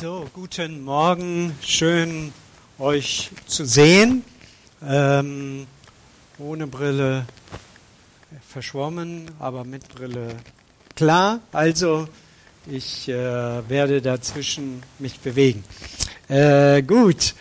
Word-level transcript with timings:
So, 0.00 0.28
guten 0.32 0.84
Morgen, 0.84 1.56
schön 1.60 2.32
euch 2.78 3.30
zu 3.48 3.64
sehen. 3.64 4.22
Ähm, 4.86 5.66
ohne 6.38 6.68
Brille 6.68 7.26
verschwommen, 8.48 9.28
aber 9.40 9.64
mit 9.64 9.88
Brille 9.88 10.36
klar. 10.94 11.40
Also 11.50 12.06
ich 12.68 13.08
äh, 13.08 13.68
werde 13.68 14.00
dazwischen 14.00 14.84
mich 15.00 15.18
bewegen. 15.18 15.64
Äh, 16.28 16.82
gut, 16.82 17.34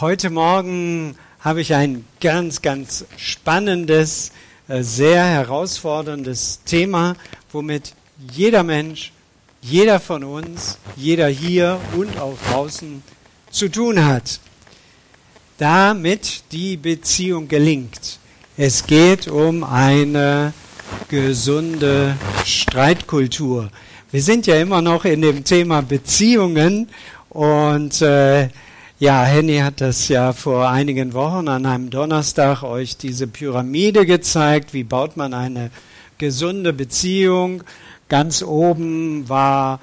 heute 0.00 0.30
Morgen 0.30 1.14
habe 1.40 1.60
ich 1.60 1.74
ein 1.74 2.06
ganz, 2.22 2.62
ganz 2.62 3.04
spannendes, 3.18 4.32
äh, 4.66 4.82
sehr 4.82 5.26
herausforderndes 5.26 6.62
Thema, 6.64 7.16
womit 7.52 7.92
jeder 8.32 8.62
Mensch 8.62 9.12
jeder 9.62 10.00
von 10.00 10.24
uns, 10.24 10.78
jeder 10.96 11.28
hier 11.28 11.80
und 11.96 12.18
auch 12.18 12.36
draußen 12.50 13.02
zu 13.50 13.70
tun 13.70 14.04
hat, 14.04 14.40
damit 15.58 16.42
die 16.50 16.76
Beziehung 16.76 17.46
gelingt. 17.46 18.18
Es 18.56 18.86
geht 18.86 19.28
um 19.28 19.62
eine 19.62 20.52
gesunde 21.08 22.16
Streitkultur. 22.44 23.70
Wir 24.10 24.22
sind 24.22 24.46
ja 24.46 24.56
immer 24.56 24.82
noch 24.82 25.04
in 25.04 25.22
dem 25.22 25.44
Thema 25.44 25.80
Beziehungen 25.80 26.88
und 27.30 28.02
äh, 28.02 28.48
ja, 28.98 29.24
Henny 29.24 29.58
hat 29.58 29.80
das 29.80 30.08
ja 30.08 30.32
vor 30.32 30.68
einigen 30.68 31.12
Wochen 31.12 31.48
an 31.48 31.66
einem 31.66 31.90
Donnerstag 31.90 32.62
euch 32.62 32.96
diese 32.96 33.26
Pyramide 33.26 34.06
gezeigt. 34.06 34.74
Wie 34.74 34.84
baut 34.84 35.16
man 35.16 35.34
eine 35.34 35.70
gesunde 36.18 36.72
Beziehung? 36.72 37.64
Ganz 38.12 38.42
oben 38.42 39.26
war 39.30 39.80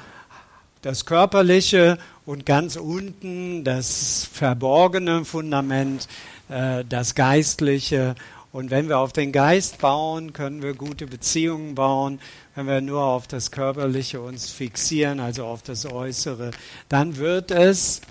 das 0.83 1.07
Körperliche 1.07 1.97
und 2.27 2.45
ganz 2.45 2.75
unten 2.75 3.63
das 3.63 4.29
verborgene 4.31 5.25
Fundament, 5.25 6.07
äh, 6.47 6.85
das 6.87 7.15
Geistliche. 7.15 8.13
Und 8.51 8.69
wenn 8.69 8.87
wir 8.87 8.99
auf 8.99 9.13
den 9.13 9.31
Geist 9.31 9.79
bauen, 9.79 10.31
können 10.31 10.61
wir 10.61 10.75
gute 10.75 11.07
Beziehungen 11.07 11.73
bauen. 11.73 12.19
Wenn 12.53 12.67
wir 12.67 12.81
nur 12.81 13.01
auf 13.01 13.25
das 13.25 13.49
Körperliche 13.49 14.21
uns 14.21 14.51
fixieren, 14.51 15.19
also 15.19 15.45
auf 15.45 15.63
das 15.63 15.91
Äußere, 15.91 16.51
dann 16.87 17.17
wird 17.17 17.49
es 17.49 18.01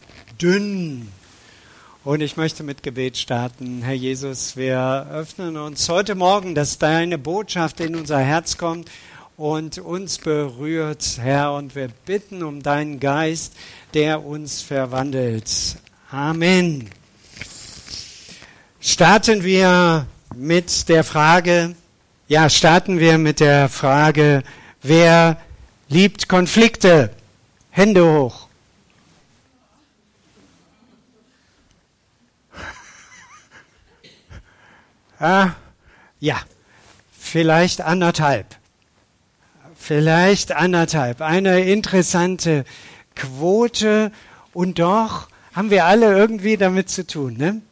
dünn. 0.43 1.13
Und 2.03 2.23
ich 2.23 2.37
möchte 2.37 2.65
mit 2.65 2.83
Gebet 2.83 3.19
starten. 3.19 3.83
Herr 3.83 3.95
Jesus, 3.95 4.57
wir 4.57 5.07
öffnen 5.13 5.57
uns 5.57 5.89
heute 5.89 6.17
Morgen, 6.17 6.57
dass 6.57 6.79
deine 6.79 7.19
Botschaft 7.19 7.79
in 7.79 7.95
unser 7.95 8.19
Herz 8.19 8.57
kommt 8.57 8.91
und 9.39 9.79
uns 9.79 10.19
berührt, 10.19 11.19
Herr, 11.21 11.55
und 11.55 11.77
wir 11.77 11.89
bitten 12.05 12.43
um 12.43 12.61
deinen 12.61 12.99
Geist, 12.99 13.55
der 13.95 14.25
uns 14.25 14.63
verwandelt. 14.63 15.49
Amen. 16.11 16.91
Starten 18.81 19.45
wir 19.45 20.07
mit 20.35 20.89
der 20.89 21.05
Frage, 21.05 21.77
ja, 22.27 22.51
starten 22.51 22.99
wir 22.99 23.17
mit 23.17 23.39
der 23.39 23.69
Frage, 23.69 24.43
wer 24.83 25.41
liebt 25.89 26.29
Konflikte? 26.29 27.15
Hände 27.71 28.05
hoch. 28.05 28.49
Ah, 35.21 35.51
ja, 36.21 36.41
vielleicht 37.19 37.81
anderthalb 37.81 38.58
vielleicht 39.89 40.53
anderthalb. 40.53 41.23
Eine 41.23 41.63
interessante 41.63 42.67
Quote 43.17 44.13
und 44.53 44.79
doch 44.79 45.29
haben 45.55 45.71
wir 45.71 45.87
alle 45.87 46.15
irgendwie 46.15 46.59
damit 46.59 46.91
zu 46.91 47.07
tun. 47.07 47.39
Ne? 47.39 47.63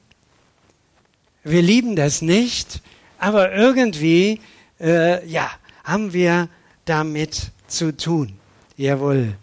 Wir 1.45 1.61
lieben 1.61 1.95
das 1.95 2.23
nicht, 2.23 2.81
aber 3.19 3.53
irgendwie, 3.53 4.41
äh, 4.81 5.27
ja, 5.29 5.51
haben 5.85 6.15
wir 6.15 6.49
damit 6.87 7.51
zu 7.69 7.95
tun. 7.95 8.39
Jawohl. 8.79 9.35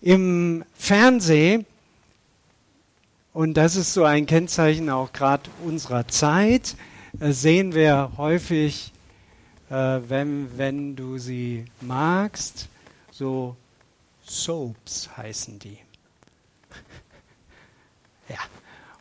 Im 0.00 0.64
Fernsehen, 0.74 1.66
und 3.34 3.58
das 3.58 3.76
ist 3.76 3.92
so 3.92 4.04
ein 4.04 4.24
Kennzeichen 4.24 4.88
auch 4.88 5.12
gerade 5.12 5.50
unserer 5.66 6.08
Zeit, 6.08 6.76
äh, 7.20 7.32
sehen 7.32 7.74
wir 7.74 8.12
häufig 8.16 8.94
äh, 9.70 10.00
wenn, 10.08 10.56
wenn 10.56 10.96
du 10.96 11.18
sie 11.18 11.64
magst, 11.80 12.68
so 13.10 13.56
Soaps 14.24 15.08
heißen 15.16 15.58
die. 15.58 15.78
ja. 18.28 18.38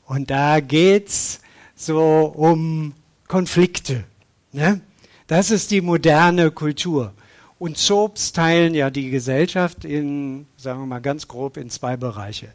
Und 0.06 0.30
da 0.30 0.59
geht 0.59 1.09
es 1.09 1.40
so 1.76 2.26
um 2.36 2.94
Konflikte. 3.28 4.03
Ne? 4.52 4.81
Das 5.28 5.52
ist 5.52 5.72
die 5.72 5.81
moderne 5.81 6.52
Kultur. 6.52 7.14
Und 7.58 7.78
Soaps 7.78 8.34
teilen 8.34 8.76
ja 8.76 8.90
die 8.90 9.09
Gesellschaft 9.09 9.86
in, 9.86 10.46
sagen 10.58 10.82
wir 10.82 10.86
mal 10.86 11.00
ganz 11.00 11.28
grob, 11.28 11.58
in 11.58 11.70
zwei 11.70 11.97
Bereiche. 11.97 12.50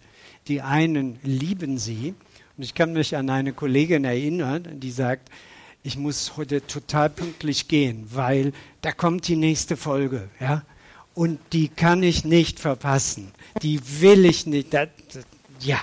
Die 0.47 0.63
einen 0.63 1.19
lieben 1.23 1.79
sie. 1.79 2.15
Und 2.57 2.65
ich 2.65 2.75
kann 2.75 2.93
mich 2.93 3.17
an 3.17 3.31
eine 3.31 3.53
Kollegin 3.53 4.05
erinnern, 4.05 4.81
die 4.81 4.91
sagt, 4.91 5.31
ich 5.83 5.97
muss 5.97 6.37
heute 6.37 6.67
total 6.67 7.11
pünktlich 7.11 7.69
gehen, 7.69 8.07
weil 8.11 8.53
da 8.83 8.93
kommt 8.93 9.29
die 9.29 9.37
nächste 9.37 9.77
Folge, 9.77 10.29
ja. 10.39 10.63
Und 11.15 11.41
die 11.53 11.69
kann 11.69 12.03
ich 12.03 12.25
nicht 12.25 12.61
verpassen. 12.61 13.33
Die 13.63 13.81
will 14.01 14.25
ich 14.25 14.47
nicht. 14.47 14.73
Das, 14.73 14.89
das, 15.13 15.25
ja. 15.61 15.81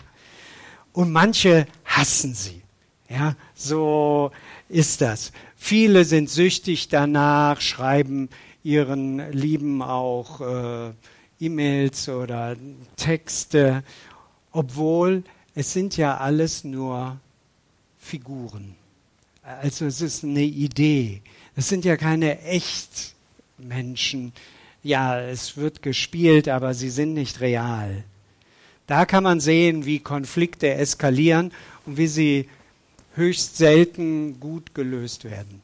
Und 0.93 1.11
manche 1.11 1.67
hassen 1.85 2.33
sie. 2.33 2.61
Ja, 3.09 3.35
so 3.53 4.31
ist 4.69 5.01
das. 5.01 5.31
Viele 5.55 6.05
sind 6.05 6.29
süchtig 6.29 6.89
danach, 6.89 7.61
schreiben 7.61 8.29
ihren 8.63 9.31
Lieben 9.31 9.81
auch 9.81 10.41
äh, 10.41 10.91
E-Mails 11.39 12.09
oder 12.09 12.55
Texte, 12.95 13.83
obwohl 14.51 15.23
es 15.55 15.71
sind 15.71 15.97
ja 15.97 16.17
alles 16.17 16.63
nur 16.63 17.17
Figuren. 17.97 18.75
Also 19.47 19.85
es 19.85 20.01
ist 20.01 20.25
eine 20.25 20.43
Idee. 20.43 21.21
Es 21.55 21.69
sind 21.69 21.85
ja 21.85 21.95
keine 21.95 22.41
Echtmenschen. 22.41 24.33
Ja, 24.83 25.21
es 25.21 25.55
wird 25.55 25.81
gespielt, 25.81 26.49
aber 26.49 26.73
sie 26.73 26.89
sind 26.89 27.13
nicht 27.13 27.39
real. 27.39 28.03
Da 28.87 29.05
kann 29.05 29.23
man 29.23 29.39
sehen, 29.39 29.85
wie 29.85 29.99
Konflikte 29.99 30.73
eskalieren 30.73 31.53
und 31.85 31.95
wie 31.95 32.07
sie 32.07 32.49
höchst 33.15 33.55
selten 33.55 34.37
gut 34.41 34.75
gelöst 34.75 35.23
werden. 35.23 35.61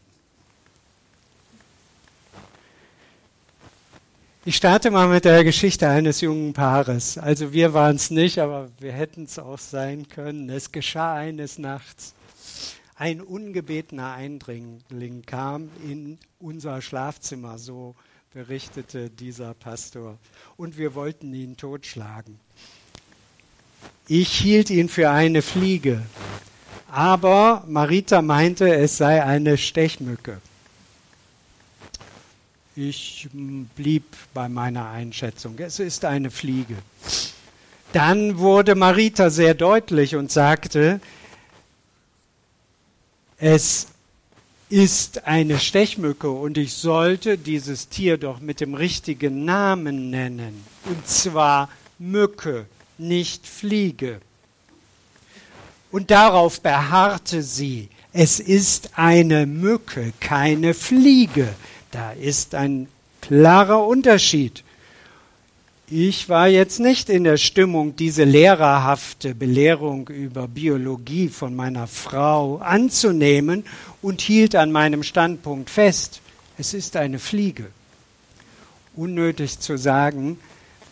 Ich 4.46 4.56
starte 4.56 4.92
mal 4.92 5.10
mit 5.10 5.26
der 5.26 5.44
Geschichte 5.44 5.90
eines 5.90 6.22
jungen 6.22 6.54
Paares. 6.54 7.18
Also 7.18 7.52
wir 7.52 7.74
waren 7.74 7.98
es 7.98 8.12
nicht, 8.12 8.40
aber 8.40 8.70
wir 8.80 8.94
hätten 8.94 9.26
es 9.26 9.40
auch 9.40 9.60
sein 9.60 10.08
können. 10.08 10.50
Es 10.50 10.72
geschah 10.72 11.16
eines 11.16 11.60
Nachts. 11.60 12.14
Ein 12.96 13.22
ungebetener 13.22 14.14
Eindringling 14.14 15.24
kam 15.26 15.70
in 15.84 16.20
unser 16.40 16.82
Schlafzimmer, 16.82 17.58
so 17.58 17.96
berichtete 18.34 19.10
dieser 19.10 19.56
Pastor, 19.56 20.20
und 20.58 20.78
wir 20.78 20.94
wollten 20.94 21.34
ihn 21.34 21.58
totschlagen. 21.58 22.40
Ich 24.08 24.30
hielt 24.30 24.70
ihn 24.70 24.90
für 24.90 25.10
eine 25.10 25.42
Fliege, 25.42 26.04
aber 26.92 27.64
Marita 27.68 28.22
meinte, 28.22 28.72
es 28.76 28.98
sei 28.98 29.24
eine 29.24 29.58
Stechmücke. 29.58 30.40
Ich 32.76 33.28
blieb 33.76 34.04
bei 34.34 34.50
meiner 34.50 34.90
Einschätzung. 34.90 35.56
Es 35.58 35.80
ist 35.80 36.06
eine 36.06 36.30
Fliege. 36.32 36.76
Dann 37.92 38.40
wurde 38.40 38.76
Marita 38.76 39.30
sehr 39.30 39.54
deutlich 39.54 40.16
und 40.16 40.32
sagte, 40.32 41.00
es 43.38 43.88
ist 44.70 45.28
eine 45.28 45.60
Stechmücke 45.60 46.30
und 46.30 46.58
ich 46.58 46.74
sollte 46.74 47.38
dieses 47.38 47.90
Tier 47.90 48.18
doch 48.18 48.40
mit 48.40 48.60
dem 48.60 48.74
richtigen 48.74 49.46
Namen 49.46 50.10
nennen. 50.10 50.66
Und 50.86 51.08
zwar 51.08 51.70
Mücke, 52.00 52.66
nicht 52.98 53.46
Fliege. 53.48 54.20
Und 55.92 56.10
darauf 56.10 56.62
beharrte 56.62 57.44
sie, 57.44 57.90
es 58.14 58.40
ist 58.40 58.92
eine 58.96 59.46
Mücke, 59.46 60.12
keine 60.20 60.74
Fliege. 60.74 61.54
Da 61.92 62.12
ist 62.12 62.56
ein 62.56 62.88
klarer 63.22 63.86
Unterschied. 63.86 64.64
Ich 65.90 66.30
war 66.30 66.48
jetzt 66.48 66.80
nicht 66.80 67.10
in 67.10 67.26
der 67.26 67.36
Stimmung, 67.36 67.96
diese 67.98 68.24
lehrerhafte 68.24 69.36
Belehrung 69.36 70.08
über 70.08 70.48
Biologie 70.48 71.28
von 71.28 71.54
meiner 71.56 71.88
Frau 71.88 72.58
anzunehmen 72.60 73.66
und 74.02 74.22
hielt 74.22 74.56
an 74.56 74.72
meinem 74.72 75.04
Standpunkt 75.04 75.70
fest. 75.70 76.22
Es 76.58 76.74
ist 76.74 76.96
eine 76.96 77.20
Fliege. 77.20 77.68
Unnötig 78.96 79.60
zu 79.60 79.78
sagen, 79.78 80.40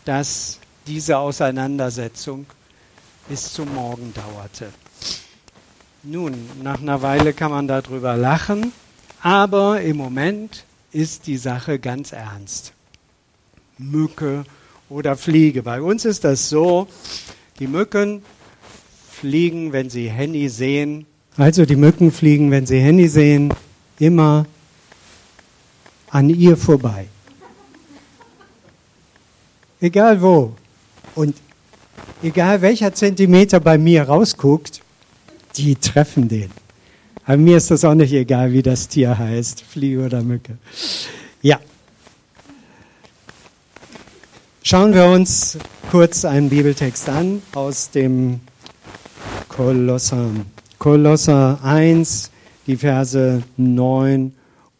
dass 0.03 0.59
diese 0.87 1.19
Auseinandersetzung 1.19 2.45
bis 3.29 3.53
zum 3.53 3.73
Morgen 3.73 4.13
dauerte. 4.13 4.73
Nun, 6.03 6.49
nach 6.61 6.81
einer 6.81 7.01
Weile 7.01 7.31
kann 7.31 7.51
man 7.51 7.67
darüber 7.67 8.17
lachen, 8.17 8.73
aber 9.21 9.81
im 9.81 9.95
Moment 9.95 10.65
ist 10.91 11.27
die 11.27 11.37
Sache 11.37 11.79
ganz 11.79 12.11
ernst. 12.11 12.73
Mücke 13.77 14.43
oder 14.91 15.15
Fliege. 15.15 15.63
Bei 15.63 15.81
uns 15.81 16.05
ist 16.05 16.23
das 16.23 16.49
so, 16.49 16.87
die 17.59 17.67
Mücken 17.67 18.21
fliegen, 19.09 19.71
wenn 19.71 19.89
sie 19.89 20.09
Henny 20.09 20.49
sehen. 20.49 21.05
Also 21.37 21.65
die 21.65 21.77
Mücken 21.77 22.11
fliegen, 22.11 22.51
wenn 22.51 22.65
sie 22.65 22.79
Henny 22.79 23.07
sehen, 23.07 23.53
immer 23.99 24.45
an 26.09 26.29
ihr 26.29 26.57
vorbei. 26.57 27.07
Egal 29.79 30.21
wo. 30.21 30.53
Und 31.15 31.35
egal 32.21 32.61
welcher 32.61 32.93
Zentimeter 32.93 33.59
bei 33.59 33.77
mir 33.77 34.03
rausguckt, 34.03 34.81
die 35.55 35.75
treffen 35.75 36.27
den. 36.27 36.51
Aber 37.25 37.37
mir 37.37 37.57
ist 37.57 37.71
das 37.71 37.85
auch 37.85 37.93
nicht 37.93 38.11
egal, 38.13 38.51
wie 38.51 38.61
das 38.61 38.87
Tier 38.87 39.17
heißt, 39.17 39.61
Fliege 39.61 40.05
oder 40.05 40.21
Mücke. 40.21 40.57
Ja. 41.41 41.59
Schauen 44.63 44.93
wir 44.93 45.05
uns 45.05 45.57
kurz 45.89 46.23
einen 46.23 46.49
Bibeltext 46.49 47.09
an 47.09 47.41
aus 47.55 47.89
dem 47.89 48.41
Kolosser. 49.49 50.29
Kolosser 50.77 51.57
1, 51.63 52.29
die 52.67 52.77
Verse 52.77 53.41
9 53.57 54.33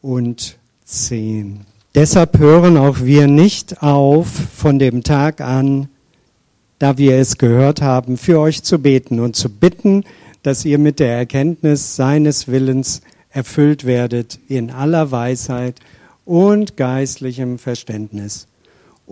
und 0.03 0.59
10. 0.85 1.61
Deshalb 1.95 2.37
hören 2.37 2.77
auch 2.77 2.99
wir 3.01 3.25
nicht 3.25 3.81
auf, 3.81 4.27
von 4.55 4.77
dem 4.77 5.01
Tag 5.01 5.41
an, 5.41 5.89
da 6.77 6.99
wir 6.99 7.15
es 7.17 7.39
gehört 7.39 7.81
haben, 7.81 8.17
für 8.17 8.39
euch 8.39 8.61
zu 8.61 8.77
beten 8.77 9.19
und 9.19 9.35
zu 9.35 9.49
bitten, 9.49 10.03
dass 10.43 10.63
ihr 10.63 10.77
mit 10.77 10.99
der 10.99 11.17
Erkenntnis 11.17 11.95
seines 11.95 12.47
Willens 12.47 13.01
erfüllt 13.31 13.85
werdet 13.85 14.39
in 14.47 14.69
aller 14.69 15.09
Weisheit 15.09 15.79
und 16.23 16.77
geistlichem 16.77 17.57
Verständnis, 17.57 18.47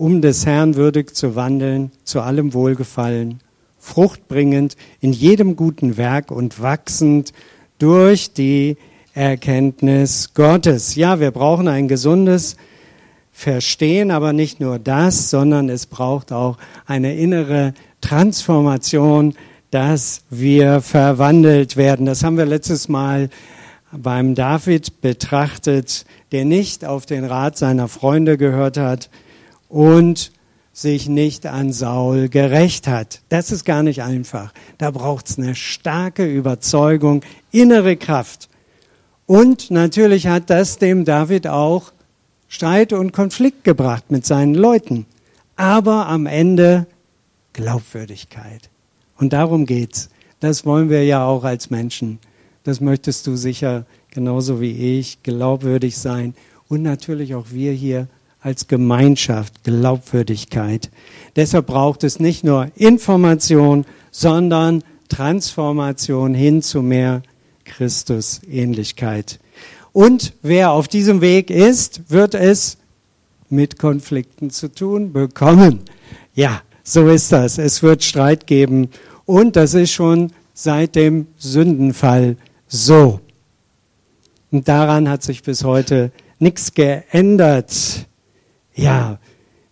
um 0.00 0.22
des 0.22 0.46
Herrn 0.46 0.76
würdig 0.76 1.14
zu 1.14 1.36
wandeln, 1.36 1.92
zu 2.04 2.22
allem 2.22 2.54
Wohlgefallen, 2.54 3.40
fruchtbringend 3.78 4.78
in 5.00 5.12
jedem 5.12 5.56
guten 5.56 5.98
Werk 5.98 6.30
und 6.30 6.62
wachsend 6.62 7.34
durch 7.78 8.32
die 8.32 8.78
Erkenntnis 9.12 10.32
Gottes. 10.32 10.94
Ja, 10.94 11.20
wir 11.20 11.32
brauchen 11.32 11.68
ein 11.68 11.86
gesundes 11.86 12.56
Verstehen, 13.30 14.10
aber 14.10 14.32
nicht 14.32 14.58
nur 14.58 14.78
das, 14.78 15.28
sondern 15.28 15.68
es 15.68 15.84
braucht 15.84 16.32
auch 16.32 16.56
eine 16.86 17.14
innere 17.16 17.74
Transformation 18.00 19.34
dass 19.72 20.22
wir 20.30 20.80
verwandelt 20.80 21.76
werden. 21.76 22.04
Das 22.04 22.24
haben 22.24 22.36
wir 22.36 22.44
letztes 22.44 22.88
Mal 22.88 23.30
beim 23.92 24.34
David 24.34 25.00
betrachtet, 25.00 26.06
der 26.32 26.44
nicht 26.44 26.84
auf 26.84 27.06
den 27.06 27.24
Rat 27.24 27.56
seiner 27.56 27.86
Freunde 27.86 28.36
gehört 28.36 28.78
hat 28.78 29.10
und 29.70 30.32
sich 30.72 31.08
nicht 31.08 31.46
an 31.46 31.72
Saul 31.72 32.28
gerecht 32.28 32.86
hat. 32.86 33.22
Das 33.28 33.50
ist 33.50 33.64
gar 33.64 33.82
nicht 33.82 34.02
einfach. 34.02 34.52
Da 34.78 34.90
braucht 34.90 35.28
es 35.28 35.38
eine 35.38 35.54
starke 35.54 36.26
Überzeugung, 36.26 37.22
innere 37.50 37.96
Kraft. 37.96 38.48
Und 39.26 39.70
natürlich 39.70 40.26
hat 40.26 40.50
das 40.50 40.78
dem 40.78 41.04
David 41.04 41.46
auch 41.46 41.92
Streit 42.48 42.92
und 42.92 43.12
Konflikt 43.12 43.64
gebracht 43.64 44.10
mit 44.10 44.26
seinen 44.26 44.54
Leuten. 44.54 45.06
Aber 45.56 46.06
am 46.08 46.26
Ende 46.26 46.86
Glaubwürdigkeit. 47.52 48.70
Und 49.16 49.32
darum 49.32 49.66
geht's. 49.66 50.08
Das 50.40 50.64
wollen 50.64 50.88
wir 50.88 51.04
ja 51.04 51.24
auch 51.24 51.44
als 51.44 51.70
Menschen. 51.70 52.18
Das 52.64 52.80
möchtest 52.80 53.26
du 53.26 53.36
sicher 53.36 53.84
genauso 54.10 54.60
wie 54.60 54.98
ich 54.98 55.22
glaubwürdig 55.22 55.96
sein 55.96 56.34
und 56.68 56.82
natürlich 56.82 57.34
auch 57.34 57.46
wir 57.50 57.72
hier 57.72 58.08
als 58.40 58.68
Gemeinschaft 58.68 59.64
Glaubwürdigkeit. 59.64 60.90
Deshalb 61.36 61.66
braucht 61.66 62.04
es 62.04 62.20
nicht 62.20 62.44
nur 62.44 62.68
Information, 62.74 63.84
sondern 64.10 64.82
Transformation 65.08 66.34
hin 66.34 66.62
zu 66.62 66.82
mehr 66.82 67.22
Christusähnlichkeit. 67.64 69.38
Und 69.92 70.32
wer 70.42 70.72
auf 70.72 70.88
diesem 70.88 71.20
Weg 71.20 71.50
ist, 71.50 72.10
wird 72.10 72.34
es 72.34 72.78
mit 73.48 73.78
Konflikten 73.78 74.50
zu 74.50 74.72
tun 74.72 75.12
bekommen. 75.12 75.80
Ja, 76.34 76.62
so 76.82 77.08
ist 77.08 77.32
das. 77.32 77.58
Es 77.58 77.82
wird 77.82 78.04
Streit 78.04 78.46
geben 78.46 78.88
und 79.26 79.56
das 79.56 79.74
ist 79.74 79.92
schon 79.92 80.32
seit 80.54 80.94
dem 80.94 81.26
Sündenfall 81.36 82.36
so. 82.68 83.20
Und 84.50 84.68
daran 84.68 85.08
hat 85.08 85.22
sich 85.22 85.42
bis 85.42 85.64
heute 85.64 86.12
nichts 86.38 86.74
geändert. 86.74 88.06
Ja, 88.74 89.18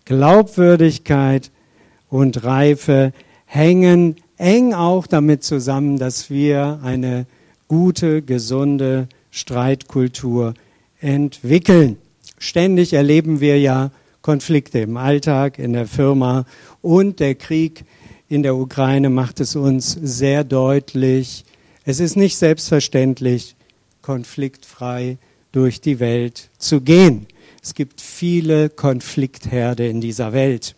Glaubwürdigkeit 0.04 1.50
und 2.08 2.44
Reife 2.44 3.12
hängen 3.46 4.16
eng 4.36 4.72
auch 4.72 5.06
damit 5.06 5.44
zusammen, 5.44 5.98
dass 5.98 6.30
wir 6.30 6.80
eine 6.82 7.26
gute, 7.66 8.22
gesunde 8.22 9.08
Streitkultur 9.30 10.54
entwickeln. 11.00 11.98
Ständig 12.38 12.92
erleben 12.92 13.40
wir 13.40 13.58
ja 13.58 13.90
Konflikte 14.22 14.80
im 14.80 14.96
Alltag, 14.96 15.58
in 15.58 15.72
der 15.72 15.86
Firma 15.86 16.44
und 16.82 17.20
der 17.20 17.34
Krieg 17.34 17.84
in 18.28 18.42
der 18.42 18.56
Ukraine 18.56 19.10
macht 19.10 19.40
es 19.40 19.56
uns 19.56 19.92
sehr 19.92 20.44
deutlich, 20.44 21.44
es 21.84 22.00
ist 22.00 22.16
nicht 22.16 22.36
selbstverständlich, 22.36 23.56
konfliktfrei 24.02 25.16
durch 25.52 25.80
die 25.80 26.00
Welt 26.00 26.50
zu 26.58 26.82
gehen. 26.82 27.26
Es 27.68 27.74
gibt 27.74 28.00
viele 28.00 28.70
Konfliktherde 28.70 29.86
in 29.86 30.00
dieser 30.00 30.32
Welt. 30.32 30.74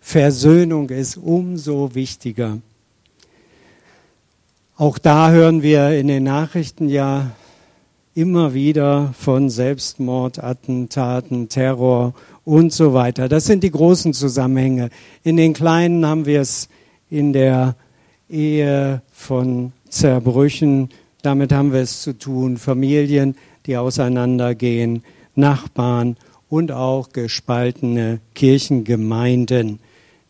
Versöhnung 0.00 0.88
ist 0.88 1.18
umso 1.18 1.94
wichtiger. 1.94 2.60
Auch 4.74 4.96
da 4.96 5.30
hören 5.30 5.62
wir 5.62 5.90
in 5.90 6.08
den 6.08 6.22
Nachrichten 6.22 6.88
ja 6.88 7.32
immer 8.14 8.54
wieder 8.54 9.12
von 9.18 9.50
Selbstmordattentaten, 9.50 11.50
Terror 11.50 12.14
und 12.46 12.72
so 12.72 12.94
weiter. 12.94 13.28
Das 13.28 13.44
sind 13.44 13.62
die 13.62 13.70
großen 13.70 14.14
Zusammenhänge. 14.14 14.88
In 15.24 15.36
den 15.36 15.52
kleinen 15.52 16.06
haben 16.06 16.24
wir 16.24 16.40
es 16.40 16.70
in 17.10 17.34
der 17.34 17.76
Ehe 18.30 19.02
von 19.12 19.74
Zerbrüchen. 19.90 20.88
Damit 21.20 21.52
haben 21.52 21.74
wir 21.74 21.80
es 21.80 22.00
zu 22.00 22.16
tun. 22.16 22.56
Familien, 22.56 23.36
die 23.66 23.76
auseinandergehen, 23.76 25.02
Nachbarn 25.34 26.16
und 26.48 26.72
auch 26.72 27.10
gespaltene 27.10 28.20
Kirchengemeinden. 28.34 29.80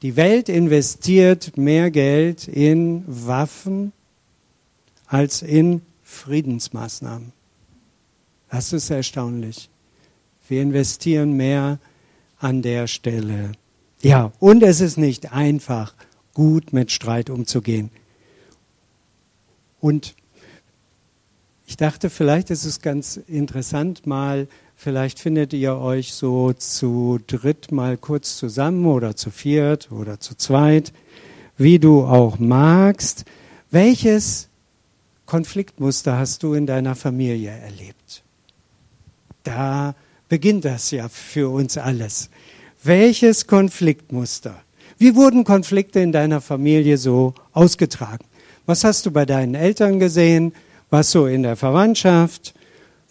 Die 0.02 0.16
Welt 0.16 0.48
investiert 0.48 1.56
mehr 1.56 1.90
Geld 1.90 2.48
in 2.48 3.04
Waffen 3.06 3.92
als 5.06 5.42
in 5.42 5.82
Friedensmaßnahmen. 6.02 7.32
Das 8.50 8.72
ist 8.72 8.90
erstaunlich. 8.90 9.70
Wir 10.48 10.62
investieren 10.62 11.32
mehr 11.32 11.78
an 12.38 12.62
der 12.62 12.86
Stelle. 12.86 13.52
Ja, 14.02 14.32
und 14.38 14.62
es 14.62 14.80
ist 14.80 14.98
nicht 14.98 15.32
einfach, 15.32 15.94
gut 16.34 16.72
mit 16.72 16.92
Streit 16.92 17.30
umzugehen. 17.30 17.90
Und 19.80 20.14
ich 21.66 21.76
dachte, 21.76 22.10
vielleicht 22.10 22.50
ist 22.50 22.64
es 22.64 22.80
ganz 22.80 23.16
interessant, 23.16 24.06
mal, 24.06 24.46
vielleicht 24.74 25.18
findet 25.18 25.52
ihr 25.52 25.76
euch 25.76 26.12
so 26.12 26.52
zu 26.52 27.18
dritt 27.26 27.72
mal 27.72 27.96
kurz 27.96 28.36
zusammen 28.36 28.86
oder 28.86 29.16
zu 29.16 29.30
viert 29.30 29.90
oder 29.90 30.20
zu 30.20 30.36
zweit, 30.36 30.92
wie 31.56 31.78
du 31.78 32.04
auch 32.04 32.38
magst. 32.38 33.24
Welches 33.70 34.48
Konfliktmuster 35.26 36.18
hast 36.18 36.42
du 36.42 36.54
in 36.54 36.66
deiner 36.66 36.94
Familie 36.94 37.50
erlebt? 37.50 38.22
Da 39.42 39.94
beginnt 40.28 40.64
das 40.64 40.90
ja 40.90 41.08
für 41.08 41.50
uns 41.50 41.76
alles. 41.78 42.30
Welches 42.82 43.46
Konfliktmuster? 43.46 44.60
Wie 44.98 45.14
wurden 45.16 45.44
Konflikte 45.44 46.00
in 46.00 46.12
deiner 46.12 46.40
Familie 46.40 46.98
so 46.98 47.34
ausgetragen? 47.52 48.24
Was 48.66 48.84
hast 48.84 49.06
du 49.06 49.10
bei 49.10 49.26
deinen 49.26 49.54
Eltern 49.54 49.98
gesehen? 49.98 50.54
Was 50.90 51.10
so 51.10 51.26
in 51.26 51.42
der 51.42 51.56
Verwandtschaft? 51.56 52.54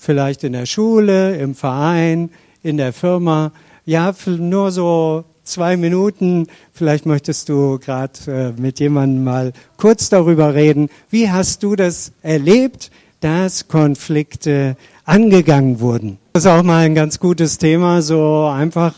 Vielleicht 0.05 0.43
in 0.43 0.51
der 0.51 0.65
Schule, 0.65 1.37
im 1.37 1.55
Verein, 1.55 2.29
in 2.61 2.75
der 2.75 2.91
Firma? 2.91 3.53
Ja, 3.85 4.13
nur 4.25 4.69
so 4.69 5.23
zwei 5.45 5.77
Minuten. 5.77 6.47
Vielleicht 6.73 7.05
möchtest 7.05 7.47
du 7.47 7.79
gerade 7.79 8.11
äh, 8.57 8.61
mit 8.61 8.81
jemandem 8.81 9.23
mal 9.23 9.53
kurz 9.77 10.09
darüber 10.09 10.55
reden. 10.55 10.89
Wie 11.09 11.31
hast 11.31 11.63
du 11.63 11.77
das 11.77 12.11
erlebt, 12.21 12.91
dass 13.21 13.69
Konflikte 13.69 14.75
angegangen 15.05 15.79
wurden? 15.79 16.17
Das 16.33 16.43
ist 16.43 16.51
auch 16.51 16.63
mal 16.63 16.85
ein 16.85 16.95
ganz 16.95 17.17
gutes 17.17 17.57
Thema, 17.57 18.01
so 18.01 18.47
einfach 18.47 18.95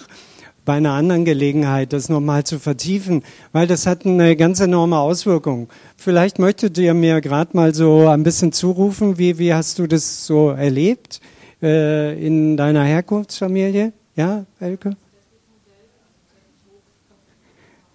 bei 0.65 0.74
einer 0.74 0.93
anderen 0.93 1.24
Gelegenheit 1.25 1.93
das 1.93 2.10
nochmal 2.10 2.43
zu 2.43 2.60
vertiefen, 2.60 3.24
weil 3.51 3.67
das 3.67 3.86
hat 3.86 4.05
eine 4.05 4.36
ganz 4.36 4.60
enorme 4.60 4.98
Auswirkung. 4.98 5.69
Vielleicht 5.95 6.39
möchtet 6.39 6.77
ihr 6.77 6.93
mir 6.93 7.22
gerade 7.22 7.55
mal 7.55 7.74
so 7.74 8.07
ein 8.07 8.24
bisschen 8.24 8.51
zurufen, 8.51 9.17
wie, 9.17 9.38
wie 9.38 9.53
hast 9.53 9.79
du 9.79 9.88
das 9.88 10.25
so 10.25 10.50
erlebt 10.50 11.22
äh, 11.62 12.19
in 12.25 12.57
deiner 12.57 12.84
Herkunftsfamilie? 12.84 13.93
Ja, 14.15 14.45
Elke? 14.60 14.98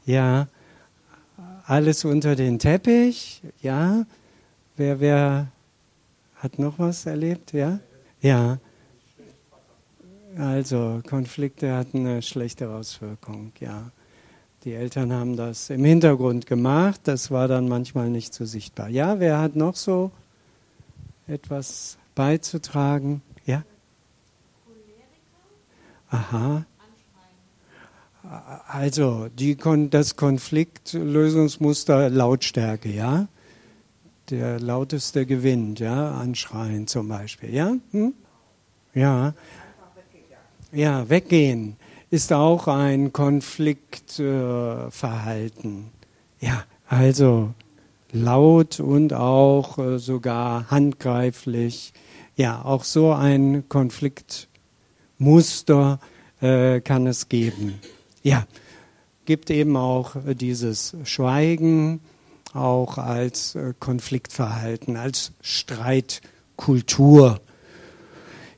Ja, 0.07 0.49
alles 1.67 2.05
unter 2.05 2.37
den 2.37 2.59
Teppich, 2.59 3.43
ja. 3.63 4.05
Wer, 4.77 5.01
wer 5.01 5.49
hat 6.37 6.59
noch 6.59 6.79
was 6.79 7.07
erlebt, 7.07 7.53
ja? 7.53 7.81
Ja. 8.21 8.59
Also 10.37 11.01
Konflikte 11.09 11.75
hatten 11.75 12.07
eine 12.07 12.23
schlechte 12.23 12.71
Auswirkung, 12.71 13.53
ja. 13.61 13.91
Die 14.65 14.75
Eltern 14.75 15.13
haben 15.13 15.37
das 15.37 15.71
im 15.71 15.85
Hintergrund 15.85 16.47
gemacht, 16.47 17.01
das 17.05 17.31
war 17.31 17.49
dann 17.49 17.67
manchmal 17.67 18.11
nicht 18.11 18.35
so 18.35 18.45
sichtbar. 18.45 18.91
Ja, 18.91 19.19
wer 19.19 19.39
hat 19.39 19.57
noch 19.57 19.75
so 19.75 20.11
etwas 21.27 21.97
beizutragen? 22.15 23.23
Ja? 23.47 23.65
Aha. 26.11 26.67
Also 28.69 29.29
die, 29.29 29.57
das 29.89 30.17
Konfliktlösungsmuster 30.17 32.11
Lautstärke, 32.11 32.91
ja? 32.91 33.29
Der 34.29 34.61
lauteste 34.61 35.25
gewinnt, 35.25 35.81
ja? 35.81 36.13
Anschreien 36.13 36.87
zum 36.87 37.09
Beispiel, 37.09 37.55
ja? 37.55 37.73
Hm? 37.93 38.13
Ja. 38.93 39.33
Ja, 40.73 41.09
weggehen 41.09 41.77
ist 42.11 42.33
auch 42.33 42.69
ein 42.69 43.13
Konfliktverhalten. 43.13 45.91
Äh, 46.41 46.47
ja, 46.47 46.63
also 46.87 47.53
laut 48.13 48.79
und 48.81 49.13
auch 49.13 49.77
äh, 49.79 49.99
sogar 49.99 50.71
handgreiflich. 50.71 51.93
Ja, 52.37 52.65
auch 52.65 52.85
so 52.85 53.13
ein 53.13 53.65
Konfliktmuster 53.69 55.99
äh, 56.41 56.81
kann 56.81 57.09
es 57.09 57.29
geben. 57.29 57.81
Ja, 58.23 58.47
gibt 59.25 59.51
eben 59.51 59.77
auch 59.77 60.15
dieses 60.35 60.97
Schweigen 61.05 62.01
auch 62.53 62.99
als 62.99 63.55
äh, 63.55 63.73
Konfliktverhalten, 63.79 64.97
als 64.97 65.31
Streitkultur. 65.41 67.41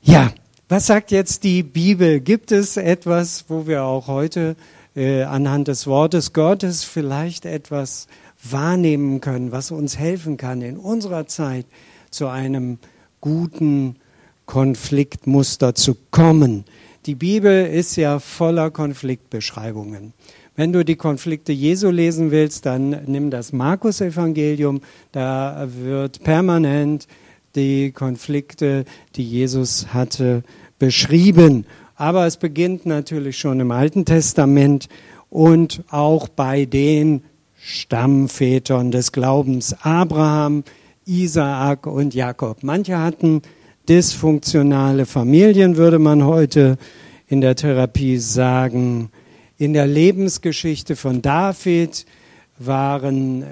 Ja, 0.01 0.33
was 0.73 0.87
sagt 0.87 1.11
jetzt 1.11 1.43
die 1.43 1.61
Bibel? 1.61 2.19
Gibt 2.19 2.51
es 2.51 2.77
etwas, 2.77 3.45
wo 3.47 3.67
wir 3.67 3.83
auch 3.83 4.07
heute 4.07 4.55
äh, 4.95 5.21
anhand 5.21 5.67
des 5.67 5.85
Wortes 5.85 6.33
Gottes 6.33 6.83
vielleicht 6.83 7.45
etwas 7.45 8.07
wahrnehmen 8.41 9.21
können, 9.21 9.51
was 9.51 9.69
uns 9.69 9.99
helfen 9.99 10.35
kann, 10.35 10.63
in 10.63 10.77
unserer 10.77 11.27
Zeit 11.27 11.67
zu 12.09 12.25
einem 12.25 12.79
guten 13.21 13.97
Konfliktmuster 14.47 15.75
zu 15.75 15.95
kommen? 16.09 16.65
Die 17.05 17.13
Bibel 17.13 17.67
ist 17.67 17.95
ja 17.95 18.17
voller 18.17 18.71
Konfliktbeschreibungen. 18.71 20.13
Wenn 20.55 20.73
du 20.73 20.83
die 20.83 20.95
Konflikte 20.95 21.51
Jesu 21.51 21.91
lesen 21.91 22.31
willst, 22.31 22.65
dann 22.65 23.03
nimm 23.05 23.29
das 23.29 23.53
Markus-Evangelium. 23.53 24.81
Da 25.11 25.67
wird 25.67 26.23
permanent 26.23 27.07
die 27.55 27.91
Konflikte, 27.91 28.85
die 29.15 29.23
Jesus 29.23 29.93
hatte, 29.93 30.43
beschrieben. 30.83 31.65
Aber 31.95 32.27
es 32.27 32.35
beginnt 32.35 32.85
natürlich 32.85 33.37
schon 33.37 33.61
im 33.61 33.71
Alten 33.71 34.03
Testament 34.03 34.89
und 35.29 35.81
auch 35.89 36.27
bei 36.27 36.65
den 36.65 37.21
Stammvätern 37.55 38.91
des 38.91 39.13
Glaubens, 39.13 39.73
Abraham, 39.81 40.65
Isaak 41.05 41.87
und 41.87 42.13
Jakob. 42.13 42.63
Manche 42.63 42.99
hatten 42.99 43.43
dysfunktionale 43.87 45.05
Familien, 45.05 45.77
würde 45.77 45.99
man 45.99 46.25
heute 46.25 46.77
in 47.27 47.39
der 47.39 47.55
Therapie 47.55 48.17
sagen. 48.17 49.09
In 49.57 49.71
der 49.71 49.87
Lebensgeschichte 49.87 50.97
von 50.97 51.21
David 51.21 52.05
waren 52.59 53.43
äh, 53.43 53.45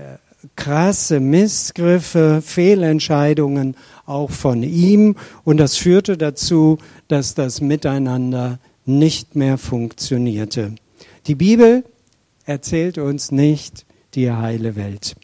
krasse 0.57 1.21
Missgriffe, 1.21 2.41
Fehlentscheidungen 2.43 3.77
auch 4.11 4.29
von 4.29 4.63
ihm 4.63 5.15
und 5.43 5.57
das 5.57 5.77
führte 5.77 6.17
dazu, 6.17 6.77
dass 7.07 7.33
das 7.33 7.61
Miteinander 7.61 8.59
nicht 8.85 9.35
mehr 9.35 9.57
funktionierte. 9.57 10.75
Die 11.27 11.35
Bibel 11.35 11.83
erzählt 12.45 12.97
uns 12.97 13.31
nicht 13.31 13.85
die 14.13 14.31
heile 14.31 14.75
Welt. 14.75 15.15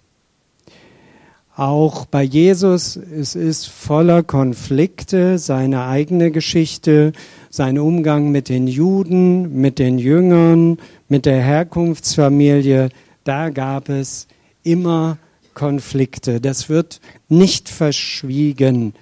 Auch 1.56 2.06
bei 2.06 2.22
Jesus, 2.22 2.96
es 2.98 3.34
ist 3.34 3.66
voller 3.66 4.22
Konflikte, 4.22 5.40
seine 5.40 5.86
eigene 5.86 6.30
Geschichte, 6.30 7.14
sein 7.50 7.80
Umgang 7.80 8.30
mit 8.30 8.48
den 8.48 8.68
Juden, 8.68 9.60
mit 9.60 9.80
den 9.80 9.98
Jüngern, 9.98 10.78
mit 11.10 11.26
der 11.26 11.42
Herkunftsfamilie, 11.42 12.90
da 13.24 13.50
gab 13.50 13.90
es 13.90 14.28
immer 14.62 15.18
Konflikte. 15.58 16.40
Das 16.40 16.70
wird 16.70 17.02
nicht 17.30 17.68
verschwiegen. 17.68 18.94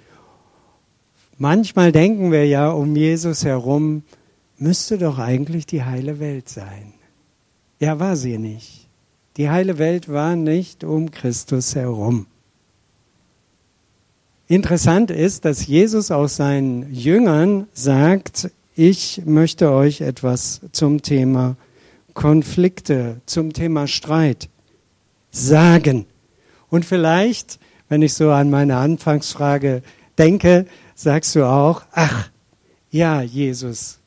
Manchmal 1.36 1.92
denken 1.92 2.32
wir 2.32 2.46
ja 2.46 2.70
um 2.70 2.96
Jesus 2.96 3.44
herum, 3.44 4.04
müsste 4.56 4.96
doch 4.96 5.18
eigentlich 5.18 5.66
die 5.66 5.84
heile 5.84 6.18
Welt 6.18 6.48
sein. 6.48 6.94
Ja, 7.78 8.00
war 8.00 8.16
sie 8.16 8.38
nicht. 8.38 8.88
Die 9.36 9.50
heile 9.50 9.76
Welt 9.76 10.08
war 10.08 10.34
nicht 10.34 10.82
um 10.82 11.10
Christus 11.10 11.74
herum. 11.74 12.26
Interessant 14.48 15.10
ist, 15.10 15.44
dass 15.44 15.66
Jesus 15.66 16.10
auch 16.10 16.28
seinen 16.28 16.90
Jüngern 16.90 17.66
sagt, 17.74 18.50
ich 18.74 19.20
möchte 19.26 19.72
euch 19.72 20.00
etwas 20.00 20.62
zum 20.72 21.02
Thema 21.02 21.58
Konflikte, 22.14 23.20
zum 23.26 23.52
Thema 23.52 23.86
Streit 23.86 24.48
sagen. 25.30 26.06
Und 26.70 26.84
vielleicht, 26.84 27.58
wenn 27.88 28.02
ich 28.02 28.14
so 28.14 28.30
an 28.30 28.50
meine 28.50 28.76
Anfangsfrage 28.76 29.82
denke, 30.18 30.66
sagst 30.94 31.34
du 31.36 31.44
auch, 31.44 31.82
ach, 31.92 32.30
ja, 32.90 33.22
Jesus, 33.22 33.98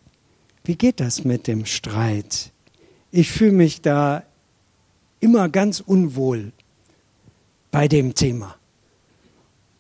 wie 0.64 0.76
geht 0.76 1.00
das 1.00 1.24
mit 1.24 1.48
dem 1.48 1.66
Streit? 1.66 2.52
Ich 3.12 3.32
fühle 3.32 3.52
mich 3.52 3.82
da 3.82 4.24
immer 5.20 5.50
ganz 5.50 5.80
unwohl 5.80 6.52
bei 7.72 7.88
dem 7.88 8.16
Thema. 8.16 8.56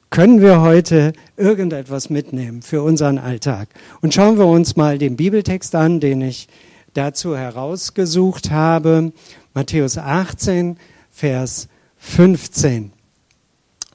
Können 0.10 0.42
wir 0.42 0.62
heute 0.62 1.14
irgendetwas 1.38 2.10
mitnehmen 2.10 2.64
für 2.64 2.82
unseren 2.82 3.20
Alltag? 3.20 3.70
Und 4.02 4.14
schauen 4.14 4.40
wir 4.40 4.48
uns 4.48 4.76
mal 4.76 4.98
den 4.98 5.16
Bibeltext 5.16 5.76
an, 5.76 6.00
den 6.00 6.22
ich 6.22 6.48
dazu 6.96 7.38
herausgesucht 7.38 8.50
habe. 8.50 9.14
Matthäus 9.54 10.00
18, 10.00 10.78
Vers 11.12 11.68
15. 12.00 12.92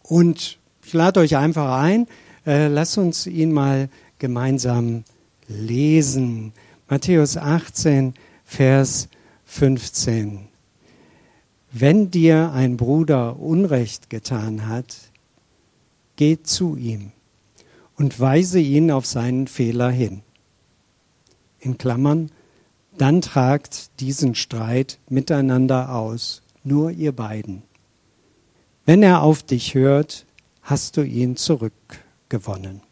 Und 0.03 0.59
ich 0.85 0.93
lade 0.93 1.21
euch 1.21 1.37
einfach 1.37 1.81
ein, 1.81 2.07
äh, 2.47 2.69
lasst 2.69 2.99
uns 2.99 3.27
ihn 3.27 3.53
mal 3.53 3.89
gemeinsam 4.19 5.05
lesen. 5.49 6.53
Matthäus 6.89 7.37
18, 7.37 8.15
Vers 8.45 9.09
15. 9.47 10.49
Wenn 11.73 12.11
dir 12.11 12.53
ein 12.53 12.77
Bruder 12.77 13.41
Unrecht 13.41 14.11
getan 14.11 14.69
hat, 14.69 14.97
geh 16.17 16.41
zu 16.43 16.77
ihm 16.77 17.11
und 17.97 18.21
weise 18.21 18.61
ihn 18.61 18.91
auf 18.91 19.07
seinen 19.07 19.49
Fehler 19.49 19.91
hin. 19.91 20.23
In 21.59 21.79
Klammern, 21.79 22.31
dann 22.97 23.23
tragt 23.23 23.99
diesen 24.01 24.35
Streit 24.35 24.99
miteinander 25.09 25.95
aus 25.95 26.43
nur 26.63 26.91
ihr 26.91 27.13
beiden. 27.13 27.63
Wenn 28.87 29.03
er 29.03 29.23
auf 29.23 29.43
dich 29.43 29.75
hört, 29.75 30.27
hast 30.63 30.97
du 30.97 31.03
ihn 31.03 31.37
zurückgewonnen. 31.37 32.83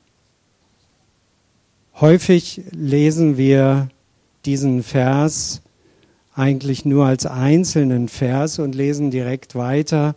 Häufig 2.00 2.62
lesen 2.70 3.36
wir 3.36 3.88
diesen 4.44 4.82
Vers 4.82 5.62
eigentlich 6.34 6.84
nur 6.84 7.06
als 7.06 7.26
einzelnen 7.26 8.08
Vers 8.08 8.58
und 8.58 8.74
lesen 8.74 9.10
direkt 9.10 9.54
weiter, 9.54 10.14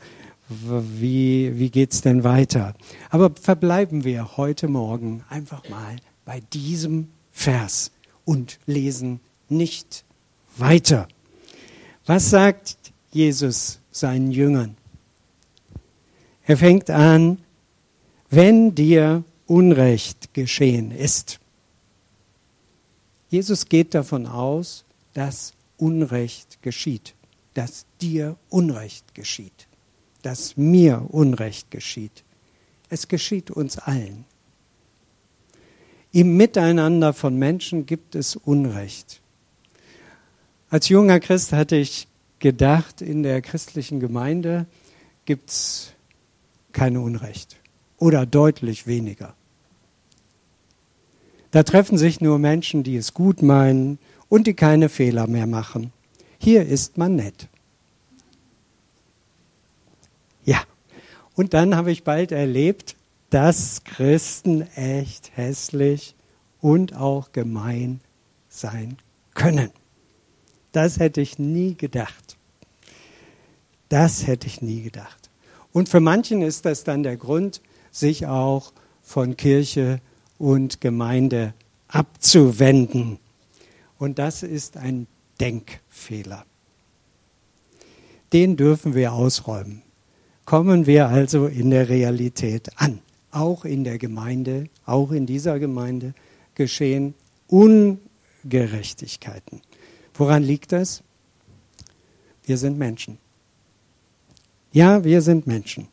wie, 0.48 1.58
wie 1.60 1.70
geht 1.70 1.92
es 1.92 2.02
denn 2.02 2.24
weiter. 2.24 2.74
Aber 3.10 3.32
verbleiben 3.40 4.04
wir 4.04 4.38
heute 4.38 4.68
Morgen 4.68 5.24
einfach 5.30 5.68
mal 5.70 5.98
bei 6.24 6.42
diesem 6.54 7.10
Vers 7.32 7.92
und 8.24 8.60
lesen 8.66 9.20
nicht 9.50 10.06
weiter. 10.58 11.08
Was 12.06 12.30
sagt 12.30 12.78
Jesus 13.12 13.80
seinen 13.92 14.32
Jüngern. 14.32 14.78
Er 16.48 16.58
fängt 16.58 16.90
an, 16.90 17.40
wenn 18.30 18.76
dir 18.76 19.24
Unrecht 19.48 20.34
geschehen 20.34 20.92
ist. 20.92 21.40
Jesus 23.30 23.66
geht 23.66 23.94
davon 23.94 24.28
aus, 24.28 24.86
dass 25.14 25.54
Unrecht 25.78 26.62
geschieht, 26.62 27.16
dass 27.54 27.86
dir 28.00 28.38
Unrecht 28.50 29.16
geschieht, 29.16 29.68
dass 30.22 30.56
mir 30.56 31.06
Unrecht 31.10 31.72
geschieht. 31.72 32.24
Es 32.90 33.08
geschieht 33.08 33.50
uns 33.50 33.78
allen. 33.78 34.26
Im 36.12 36.38
Miteinander 36.38 37.14
von 37.14 37.38
Menschen 37.38 37.86
gibt 37.86 38.16
es 38.16 38.36
Unrecht. 38.36 39.20
Als 40.70 40.90
junger 40.90 41.20
Christ 41.20 41.52
hatte 41.52 41.76
ich 41.76 42.08
gedacht, 42.40 43.02
in 43.02 43.24
der 43.24 43.42
christlichen 43.42 44.00
Gemeinde 44.00 44.66
gibt 45.26 45.50
es 45.50 45.95
kein 46.76 46.98
Unrecht 46.98 47.58
oder 47.98 48.28
deutlich 48.28 48.86
weniger. 48.86 49.34
Da 51.50 51.64
treffen 51.64 51.98
sich 51.98 52.20
nur 52.20 52.38
Menschen, 52.38 52.84
die 52.84 52.98
es 52.98 53.14
gut 53.14 53.42
meinen 53.42 53.98
und 54.28 54.46
die 54.46 54.54
keine 54.54 54.90
Fehler 54.90 55.26
mehr 55.26 55.48
machen. 55.48 55.94
Hier 56.38 56.66
ist 56.66 56.98
man 56.98 57.16
nett. 57.16 57.48
Ja, 60.44 60.62
und 61.36 61.54
dann 61.54 61.76
habe 61.76 61.92
ich 61.92 62.04
bald 62.04 62.34
erlebt, 62.34 62.98
dass 63.30 63.84
Christen 63.86 64.62
echt 64.76 65.32
hässlich 65.36 66.14
und 66.60 66.94
auch 66.94 67.32
gemein 67.32 68.02
sein 68.50 68.98
können. 69.34 69.72
Das 70.74 71.00
hätte 71.00 71.22
ich 71.22 71.40
nie 71.40 71.76
gedacht. 71.76 72.38
Das 73.88 74.28
hätte 74.28 74.48
ich 74.48 74.62
nie 74.62 74.82
gedacht. 74.82 75.25
Und 75.76 75.90
für 75.90 76.00
manchen 76.00 76.42
ist 76.42 76.64
das 76.64 76.86
dann 76.86 77.04
der 77.04 77.18
Grund, 77.18 77.62
sich 77.92 78.28
auch 78.28 78.72
von 79.02 79.36
Kirche 79.36 80.00
und 80.38 80.80
Gemeinde 80.80 81.54
abzuwenden. 81.90 83.20
Und 84.00 84.18
das 84.18 84.42
ist 84.42 84.78
ein 84.78 85.06
Denkfehler. 85.42 86.46
Den 88.32 88.56
dürfen 88.56 88.96
wir 88.96 89.12
ausräumen. 89.12 89.82
Kommen 90.46 90.88
wir 90.88 91.10
also 91.10 91.48
in 91.48 91.72
der 91.72 91.90
Realität 91.90 92.70
an. 92.78 93.02
Auch 93.32 93.66
in 93.66 93.84
der 93.84 93.98
Gemeinde, 93.98 94.70
auch 94.86 95.12
in 95.12 95.26
dieser 95.26 95.60
Gemeinde 95.60 96.14
geschehen 96.56 97.16
Ungerechtigkeiten. 97.48 99.62
Woran 100.14 100.42
liegt 100.42 100.72
das? 100.72 101.04
Wir 102.46 102.58
sind 102.58 102.78
Menschen. 102.78 103.18
Ja, 104.76 105.06
wir 105.06 105.22
sind 105.22 105.48
Menschen. 105.48 105.88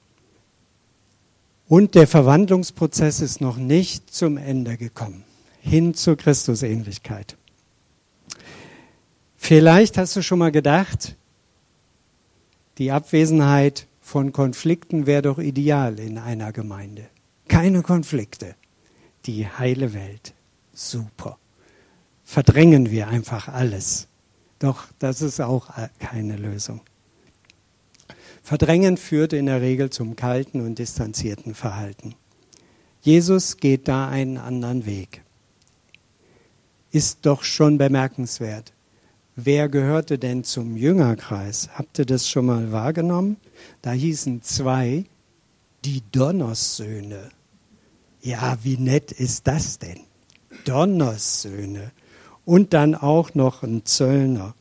Und 1.69 1.95
der 1.95 2.09
Verwandlungsprozess 2.09 3.21
ist 3.21 3.41
noch 3.41 3.57
nicht 3.57 4.13
zum 4.13 4.37
Ende 4.37 4.77
gekommen, 4.77 5.23
hin 5.61 5.95
zur 5.95 6.17
Christusähnlichkeit. 6.17 7.37
Vielleicht 9.37 9.99
hast 9.99 10.17
du 10.17 10.23
schon 10.23 10.41
mal 10.41 10.51
gedacht, 10.51 11.15
die 12.79 12.91
Abwesenheit 12.91 13.87
von 14.01 14.33
Konflikten 14.33 15.07
wäre 15.07 15.23
doch 15.23 15.39
ideal 15.39 16.01
in 16.01 16.19
einer 16.19 16.51
Gemeinde. 16.51 17.05
Keine 17.47 17.83
Konflikte. 17.83 18.57
Die 19.27 19.47
heile 19.47 19.95
Welt. 19.95 20.35
Super. 20.73 21.39
Verdrängen 22.25 22.91
wir 22.91 23.07
einfach 23.07 23.47
alles. 23.47 24.09
Doch 24.59 24.87
das 24.99 25.23
ist 25.23 25.41
auch 25.41 25.69
keine 26.01 26.37
Lösung. 26.37 26.81
Verdrängen 28.43 28.97
führt 28.97 29.33
in 29.33 29.47
der 29.47 29.61
Regel 29.61 29.91
zum 29.91 30.17
kalten 30.17 30.61
und 30.61 30.79
distanzierten 30.79 31.55
Verhalten. 31.55 32.15
Jesus 33.01 33.57
geht 33.57 33.89
da 33.89 34.09
einen 34.09 34.37
anderen 34.37 34.85
Weg. 34.87 35.23
Ist 36.91 37.21
doch 37.23 37.43
schon 37.43 37.79
bemerkenswert. 37.79 38.73
Wer 39.35 39.69
gehörte 39.69 40.19
denn 40.19 40.45
zum 40.45 40.77
Jüngerkreis? 40.77 41.71
Habt 41.75 41.99
ihr 41.99 42.05
das 42.05 42.29
schon 42.29 42.47
mal 42.47 42.71
wahrgenommen? 42.71 43.39
Da 43.81 43.93
hießen 43.93 44.43
zwei 44.43 45.05
die 45.85 46.03
Donnerssöhne. 46.13 47.31
Ja, 48.21 48.59
wie 48.63 48.77
nett 48.77 49.11
ist 49.11 49.47
das 49.47 49.79
denn? 49.79 50.01
Donnerssöhne. 50.65 51.93
Und 52.45 52.75
dann 52.75 52.95
auch 52.95 53.35
noch 53.35 53.63
ein 53.63 53.87
Zöllner. 53.87 54.55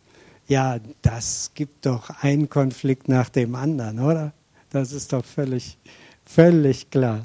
Ja, 0.51 0.79
das 1.01 1.51
gibt 1.53 1.85
doch 1.85 2.09
einen 2.23 2.49
Konflikt 2.49 3.07
nach 3.07 3.29
dem 3.29 3.55
anderen, 3.55 4.01
oder? 4.01 4.33
Das 4.69 4.91
ist 4.91 5.13
doch 5.13 5.23
völlig, 5.23 5.77
völlig 6.25 6.89
klar. 6.89 7.21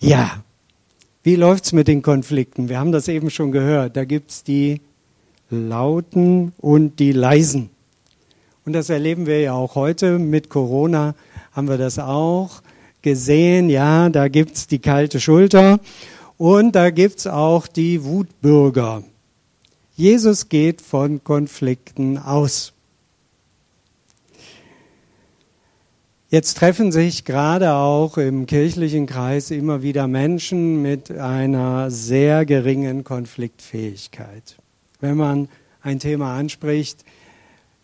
Ja, 0.00 0.42
wie 1.22 1.36
läuft 1.36 1.66
es 1.66 1.72
mit 1.72 1.86
den 1.86 2.02
Konflikten? 2.02 2.68
Wir 2.68 2.80
haben 2.80 2.90
das 2.90 3.06
eben 3.06 3.30
schon 3.30 3.52
gehört. 3.52 3.96
Da 3.96 4.04
gibt 4.04 4.32
es 4.32 4.42
die 4.42 4.80
Lauten 5.48 6.52
und 6.58 6.98
die 6.98 7.12
Leisen. 7.12 7.70
Und 8.64 8.72
das 8.72 8.90
erleben 8.90 9.26
wir 9.26 9.40
ja 9.40 9.52
auch 9.52 9.76
heute 9.76 10.18
mit 10.18 10.48
Corona, 10.48 11.14
haben 11.52 11.68
wir 11.68 11.78
das 11.78 12.00
auch 12.00 12.62
gesehen. 13.02 13.70
Ja, 13.70 14.08
da 14.08 14.26
gibt 14.26 14.56
es 14.56 14.66
die 14.66 14.80
kalte 14.80 15.20
Schulter 15.20 15.78
und 16.36 16.74
da 16.74 16.90
gibt 16.90 17.20
es 17.20 17.28
auch 17.28 17.68
die 17.68 18.02
Wutbürger. 18.02 19.04
Jesus 20.02 20.48
geht 20.48 20.82
von 20.82 21.22
Konflikten 21.22 22.18
aus. 22.18 22.72
Jetzt 26.28 26.56
treffen 26.56 26.90
sich 26.90 27.24
gerade 27.24 27.74
auch 27.74 28.18
im 28.18 28.46
kirchlichen 28.46 29.06
Kreis 29.06 29.52
immer 29.52 29.82
wieder 29.82 30.08
Menschen 30.08 30.82
mit 30.82 31.12
einer 31.12 31.88
sehr 31.92 32.44
geringen 32.46 33.04
Konfliktfähigkeit. 33.04 34.56
Wenn 34.98 35.16
man 35.16 35.48
ein 35.82 36.00
Thema 36.00 36.36
anspricht, 36.36 37.04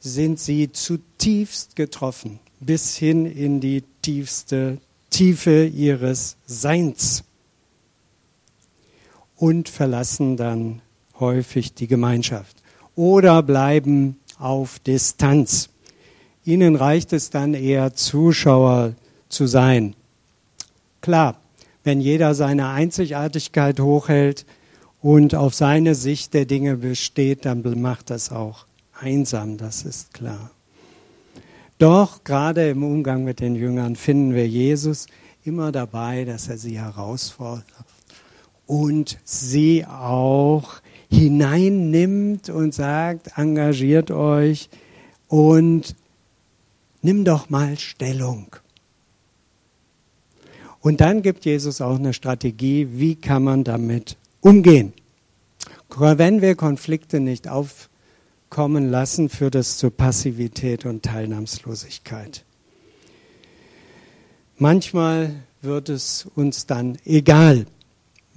sind 0.00 0.40
sie 0.40 0.72
zutiefst 0.72 1.76
getroffen, 1.76 2.40
bis 2.58 2.96
hin 2.96 3.26
in 3.26 3.60
die 3.60 3.84
tiefste 4.02 4.78
Tiefe 5.10 5.66
ihres 5.66 6.36
Seins 6.46 7.22
und 9.36 9.68
verlassen 9.68 10.36
dann 10.36 10.82
häufig 11.20 11.74
die 11.74 11.86
Gemeinschaft 11.86 12.56
oder 12.94 13.42
bleiben 13.42 14.18
auf 14.38 14.78
Distanz. 14.78 15.70
Ihnen 16.44 16.76
reicht 16.76 17.12
es 17.12 17.30
dann 17.30 17.54
eher 17.54 17.94
Zuschauer 17.94 18.94
zu 19.28 19.46
sein. 19.46 19.94
Klar, 21.00 21.36
wenn 21.84 22.00
jeder 22.00 22.34
seine 22.34 22.68
Einzigartigkeit 22.68 23.80
hochhält, 23.80 24.46
und 25.00 25.34
auf 25.34 25.54
seine 25.54 25.94
Sicht 25.94 26.34
der 26.34 26.44
Dinge 26.44 26.76
besteht, 26.76 27.44
dann 27.44 27.62
macht 27.80 28.10
das 28.10 28.32
auch 28.32 28.66
einsam, 29.00 29.56
das 29.56 29.82
ist 29.82 30.12
klar. 30.12 30.50
Doch 31.78 32.24
gerade 32.24 32.70
im 32.70 32.82
Umgang 32.82 33.22
mit 33.22 33.38
den 33.38 33.54
Jüngern 33.54 33.94
finden 33.94 34.34
wir 34.34 34.48
Jesus 34.48 35.06
immer 35.44 35.70
dabei, 35.70 36.24
dass 36.24 36.48
er 36.48 36.58
sie 36.58 36.80
herausfordert 36.80 37.64
und 38.66 39.18
sie 39.24 39.86
auch 39.86 40.80
hineinnimmt 41.10 42.50
und 42.50 42.74
sagt, 42.74 43.32
engagiert 43.36 44.10
euch 44.10 44.68
und 45.28 45.94
nimm 47.02 47.24
doch 47.24 47.50
mal 47.50 47.78
Stellung. 47.78 48.56
Und 50.80 51.00
dann 51.00 51.22
gibt 51.22 51.44
Jesus 51.44 51.80
auch 51.80 51.98
eine 51.98 52.12
Strategie, 52.12 52.88
wie 52.92 53.16
kann 53.16 53.42
man 53.42 53.64
damit 53.64 54.16
umgehen. 54.40 54.92
Wenn 55.96 56.42
wir 56.42 56.54
Konflikte 56.54 57.18
nicht 57.18 57.48
aufkommen 57.48 58.90
lassen, 58.90 59.28
führt 59.28 59.54
es 59.54 59.78
zu 59.78 59.90
Passivität 59.90 60.86
und 60.86 61.02
Teilnahmslosigkeit. 61.02 62.44
Manchmal 64.56 65.34
wird 65.62 65.88
es 65.88 66.26
uns 66.34 66.66
dann 66.66 66.98
egal. 67.04 67.66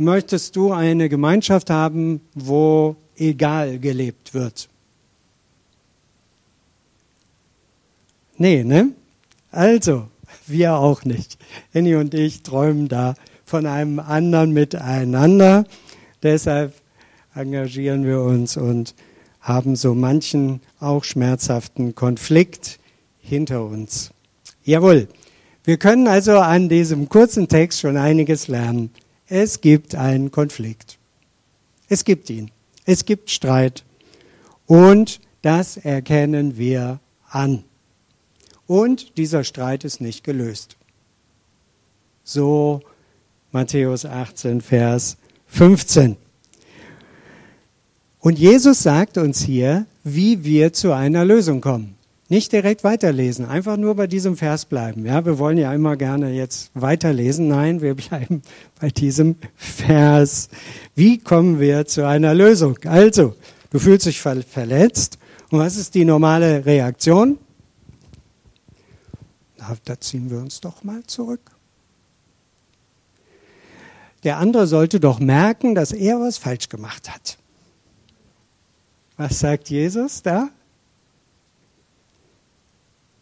Möchtest 0.02 0.56
du 0.56 0.72
eine 0.72 1.10
Gemeinschaft 1.10 1.70
haben, 1.70 2.22
wo 2.34 2.96
egal 3.18 3.78
gelebt 3.78 4.34
wird? 4.34 4.68
Nee, 8.36 8.64
ne? 8.64 8.94
Also, 9.52 10.08
wir 10.48 10.74
auch 10.74 11.06
nicht. 11.06 11.38
Annie 11.72 12.00
und 12.00 12.16
ich 12.16 12.42
träumen 12.42 12.88
da 12.88 13.14
von 13.46 13.68
einem 13.68 14.00
anderen 14.00 14.54
Miteinander. 14.54 15.66
Deshalb 16.24 16.74
engagieren 17.36 18.04
wir 18.04 18.22
uns 18.22 18.58
und 18.58 18.96
haben 19.40 19.76
so 19.76 19.94
manchen 19.94 20.62
auch 20.80 21.04
schmerzhaften 21.04 21.94
Konflikt 21.94 22.80
hinter 23.20 23.66
uns. 23.66 24.10
Jawohl, 24.64 25.08
wir 25.64 25.78
können 25.78 26.08
also 26.08 26.40
an 26.40 26.70
diesem 26.70 27.08
kurzen 27.08 27.48
Text 27.48 27.82
schon 27.82 27.98
einiges 27.98 28.48
lernen. 28.48 28.90
Es 29.34 29.62
gibt 29.62 29.96
einen 29.96 30.30
Konflikt. 30.30 30.98
Es 31.88 32.04
gibt 32.04 32.30
ihn. 32.30 32.52
Es 32.84 33.06
gibt 33.06 33.30
Streit. 33.30 33.86
Und 34.66 35.22
das 35.42 35.78
erkennen 35.78 36.58
wir 36.58 37.00
an. 37.30 37.64
Und 38.68 39.18
dieser 39.18 39.46
Streit 39.46 39.86
ist 39.86 40.02
nicht 40.02 40.26
gelöst. 40.26 40.76
So 42.26 42.82
Matthäus 43.54 44.04
18, 44.04 44.60
Vers 44.60 45.16
15. 45.48 46.18
Und 48.20 48.38
Jesus 48.38 48.84
sagt 48.84 49.18
uns 49.18 49.40
hier, 49.40 49.86
wie 50.04 50.44
wir 50.44 50.74
zu 50.74 50.92
einer 50.92 51.24
Lösung 51.24 51.62
kommen. 51.62 51.96
Nicht 52.32 52.54
direkt 52.54 52.86
weiterlesen, 52.86 53.44
einfach 53.44 53.76
nur 53.76 53.96
bei 53.96 54.08
diesem 54.08 54.38
Vers 54.38 54.64
bleiben. 54.64 55.06
Ja, 55.06 55.26
wir 55.26 55.38
wollen 55.38 55.58
ja 55.58 55.74
immer 55.74 55.98
gerne 55.98 56.32
jetzt 56.32 56.72
weiterlesen. 56.74 57.50
Nein, 57.50 57.82
wir 57.82 57.94
bleiben 57.94 58.42
bei 58.80 58.90
diesem 58.90 59.36
Vers. 59.58 60.48
Wie 60.96 61.18
kommen 61.18 61.60
wir 61.60 61.86
zu 61.88 62.08
einer 62.08 62.34
Lösung? 62.34 62.78
Also, 62.86 63.36
du 63.72 63.80
fühlst 63.80 64.06
dich 64.06 64.22
verletzt. 64.22 65.18
Und 65.50 65.60
was 65.60 65.76
ist 65.76 65.94
die 65.94 66.06
normale 66.06 66.66
Reaktion? 66.66 67.38
Na, 69.58 69.76
da 69.84 70.00
ziehen 70.00 70.30
wir 70.30 70.38
uns 70.38 70.62
doch 70.62 70.86
mal 70.86 71.04
zurück. 71.08 71.52
Der 74.24 74.38
andere 74.38 74.68
sollte 74.68 75.02
doch 75.02 75.20
merken, 75.20 75.76
dass 75.76 75.92
er 75.92 76.22
was 76.22 76.38
falsch 76.38 76.70
gemacht 76.70 77.14
hat. 77.14 77.38
Was 79.18 79.38
sagt 79.38 79.70
Jesus 79.70 80.22
da? 80.22 80.48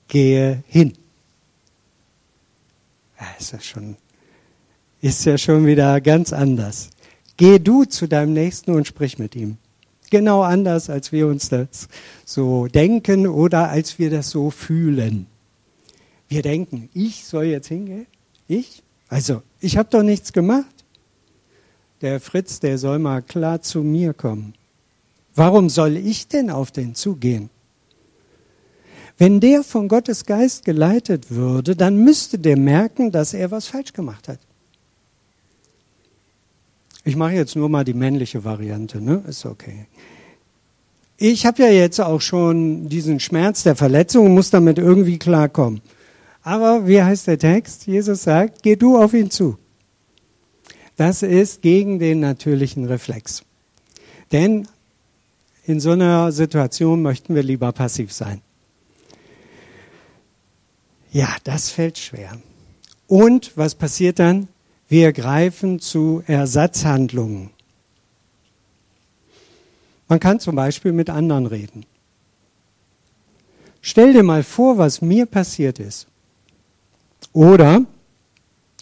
Gehe 0.10 0.64
hin. 0.68 0.94
Ist, 3.40 3.54
ja 3.54 3.60
schon, 3.62 3.96
ist 5.02 5.26
ja 5.26 5.38
schon 5.38 5.66
wieder 5.66 6.02
ganz 6.02 6.34
anders. 6.34 6.90
Geh 7.38 7.58
du 7.58 7.86
zu 7.86 8.08
deinem 8.08 8.34
Nächsten 8.34 8.72
und 8.72 8.86
sprich 8.86 9.18
mit 9.18 9.36
ihm. 9.36 9.58
Genau 10.10 10.42
anders, 10.42 10.90
als 10.90 11.12
wir 11.12 11.28
uns 11.28 11.50
das 11.50 11.88
so 12.26 12.68
denken 12.68 13.28
oder 13.28 13.70
als 13.70 13.98
wir 14.00 14.10
das 14.10 14.30
so 14.30 14.50
fühlen. 14.50 15.28
Wir 16.28 16.42
denken, 16.42 16.90
ich 16.94 17.26
soll 17.26 17.46
jetzt 17.46 17.68
hingehen? 17.68 18.08
Ich? 18.48 18.84
Also, 19.08 19.42
ich 19.62 19.78
habe 19.78 19.90
doch 19.90 20.04
nichts 20.04 20.34
gemacht. 20.34 20.66
Der 22.02 22.20
Fritz, 22.20 22.60
der 22.60 22.78
soll 22.78 23.00
mal 23.00 23.22
klar 23.22 23.62
zu 23.62 23.84
mir 23.84 24.14
kommen. 24.14 24.54
Warum 25.36 25.70
soll 25.70 25.98
ich 25.98 26.28
denn 26.28 26.50
auf 26.50 26.72
den 26.72 26.96
zugehen? 26.96 27.50
Wenn 29.20 29.42
der 29.42 29.64
von 29.64 29.90
Gottes 29.90 30.26
Geist 30.26 30.64
geleitet 30.64 31.30
würde, 31.30 31.76
dann 31.76 31.98
müsste 32.06 32.40
der 32.40 32.58
merken, 32.58 33.12
dass 33.12 33.34
er 33.34 33.52
was 33.52 33.68
falsch 33.68 33.92
gemacht 33.92 34.30
hat. 34.30 34.40
Ich 37.04 37.18
mache 37.18 37.34
jetzt 37.34 37.58
nur 37.58 37.68
mal 37.68 37.84
die 37.84 37.94
männliche 37.94 38.46
Variante, 38.46 39.02
ne? 39.02 39.22
Ist 39.28 39.46
okay. 39.46 39.88
Ich 41.18 41.46
habe 41.46 41.64
ja 41.64 41.70
jetzt 41.70 42.00
auch 42.00 42.22
schon 42.22 42.88
diesen 42.88 43.20
Schmerz 43.20 43.64
der 43.64 43.76
Verletzung 43.76 44.28
und 44.28 44.36
muss 44.36 44.52
damit 44.52 44.78
irgendwie 44.78 45.20
klarkommen. 45.20 45.82
Aber 46.42 46.88
wie 46.88 47.04
heißt 47.04 47.28
der 47.28 47.38
Text? 47.38 47.88
Jesus 47.88 48.24
sagt, 48.24 48.64
geh 48.64 48.78
du 48.78 48.98
auf 48.98 49.14
ihn 49.14 49.30
zu. 49.30 49.58
Das 50.96 51.24
ist 51.24 51.62
gegen 51.62 52.00
den 52.00 52.22
natürlichen 52.22 52.86
Reflex. 52.86 53.44
Denn 54.32 54.66
in 55.66 55.82
so 55.82 55.92
einer 55.92 56.32
Situation 56.32 57.02
möchten 57.02 57.36
wir 57.36 57.44
lieber 57.44 57.74
passiv 57.74 58.14
sein. 58.14 58.42
Ja, 61.12 61.36
das 61.44 61.72
fällt 61.72 61.98
schwer. 61.98 62.40
Und 63.08 63.58
was 63.58 63.76
passiert 63.76 64.20
dann? 64.20 64.48
Wir 64.88 65.14
greifen 65.14 65.80
zu 65.80 66.24
Ersatzhandlungen. 66.28 67.52
Man 70.08 70.20
kann 70.20 70.40
zum 70.40 70.56
Beispiel 70.56 70.92
mit 70.92 71.10
anderen 71.10 71.46
reden. 71.46 71.86
Stell 73.82 74.14
dir 74.14 74.24
mal 74.24 74.44
vor, 74.44 74.78
was 74.78 75.02
mir 75.02 75.26
passiert 75.26 75.80
ist. 75.80 76.08
Oder, 77.34 77.86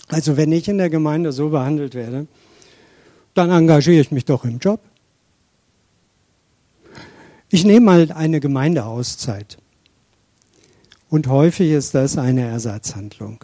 also 0.07 0.37
wenn 0.37 0.51
ich 0.51 0.67
in 0.67 0.77
der 0.77 0.89
Gemeinde 0.89 1.31
so 1.31 1.49
behandelt 1.49 1.93
werde, 1.93 2.27
dann 3.33 3.51
engagiere 3.51 4.01
ich 4.01 4.11
mich 4.11 4.25
doch 4.25 4.45
im 4.45 4.57
Job. 4.59 4.79
Ich 7.49 7.63
nehme 7.65 7.85
mal 7.85 8.11
eine 8.11 8.39
Gemeindeauszeit. 8.39 9.57
Und 11.09 11.27
häufig 11.27 11.71
ist 11.71 11.93
das 11.95 12.17
eine 12.17 12.41
Ersatzhandlung. 12.41 13.43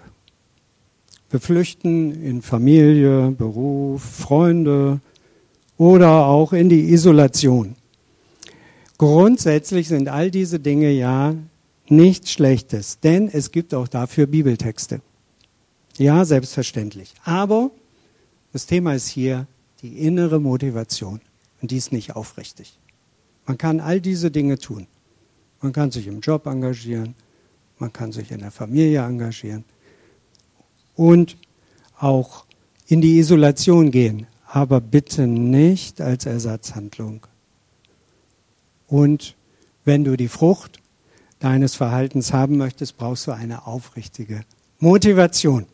Wir 1.29 1.39
flüchten 1.39 2.11
in 2.21 2.41
Familie, 2.41 3.31
Beruf, 3.31 4.03
Freunde 4.03 4.99
oder 5.77 6.25
auch 6.25 6.53
in 6.53 6.69
die 6.69 6.91
Isolation. 6.91 7.75
Grundsätzlich 8.97 9.87
sind 9.87 10.09
all 10.09 10.29
diese 10.29 10.59
Dinge 10.59 10.91
ja 10.91 11.35
nichts 11.89 12.31
Schlechtes, 12.31 12.99
denn 12.99 13.29
es 13.29 13.51
gibt 13.51 13.73
auch 13.73 13.87
dafür 13.87 14.27
Bibeltexte. 14.27 15.01
Ja, 15.97 16.25
selbstverständlich. 16.25 17.13
Aber 17.23 17.71
das 18.51 18.65
Thema 18.65 18.93
ist 18.93 19.07
hier 19.07 19.47
die 19.81 19.99
innere 19.99 20.39
Motivation 20.39 21.19
und 21.61 21.71
die 21.71 21.77
ist 21.77 21.91
nicht 21.91 22.15
aufrichtig. 22.15 22.77
Man 23.45 23.57
kann 23.57 23.79
all 23.79 23.99
diese 23.99 24.31
Dinge 24.31 24.57
tun. 24.57 24.87
Man 25.61 25.73
kann 25.73 25.91
sich 25.91 26.07
im 26.07 26.19
Job 26.19 26.45
engagieren, 26.45 27.15
man 27.83 27.91
kann 27.91 28.13
sich 28.13 28.31
in 28.31 28.39
der 28.39 28.51
Familie 28.51 29.01
engagieren 29.01 29.65
und 30.95 31.35
auch 31.99 32.45
in 32.87 33.01
die 33.01 33.19
Isolation 33.19 33.91
gehen, 33.91 34.25
aber 34.47 34.79
bitte 34.79 35.27
nicht 35.27 35.99
als 35.99 36.25
Ersatzhandlung. 36.25 37.27
Und 38.87 39.35
wenn 39.83 40.05
du 40.05 40.15
die 40.15 40.29
Frucht 40.29 40.79
deines 41.39 41.75
Verhaltens 41.75 42.31
haben 42.31 42.55
möchtest, 42.55 42.95
brauchst 42.95 43.27
du 43.27 43.31
eine 43.31 43.67
aufrichtige 43.67 44.45
Motivation. 44.79 45.65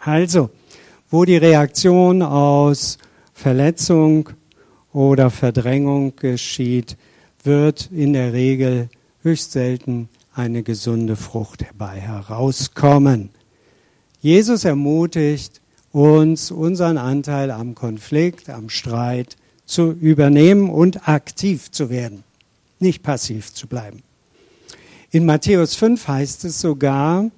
Also, 0.00 0.50
wo 1.08 1.24
die 1.24 1.38
Reaktion 1.38 2.20
aus 2.20 2.98
Verletzung 3.32 4.28
oder 4.92 5.30
Verdrängung 5.30 6.14
geschieht, 6.14 6.98
wird 7.42 7.88
in 7.90 8.12
der 8.12 8.34
Regel 8.34 8.90
höchst 9.22 9.52
selten 9.52 10.10
eine 10.40 10.62
gesunde 10.62 11.16
Frucht 11.16 11.62
herbei 11.62 12.00
herauskommen. 12.00 13.30
Jesus 14.20 14.64
ermutigt 14.64 15.60
uns, 15.92 16.50
unseren 16.50 16.96
Anteil 16.96 17.50
am 17.50 17.74
Konflikt, 17.74 18.48
am 18.48 18.70
Streit 18.70 19.36
zu 19.66 19.92
übernehmen 19.92 20.70
und 20.70 21.08
aktiv 21.08 21.70
zu 21.70 21.90
werden, 21.90 22.24
nicht 22.78 23.02
passiv 23.02 23.52
zu 23.52 23.66
bleiben. 23.66 24.02
In 25.10 25.26
Matthäus 25.26 25.74
5 25.74 26.08
heißt 26.08 26.44
es 26.44 26.60
sogar, 26.60 27.30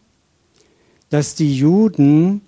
dass 1.10 1.34
die 1.34 1.56
Juden 1.56 2.42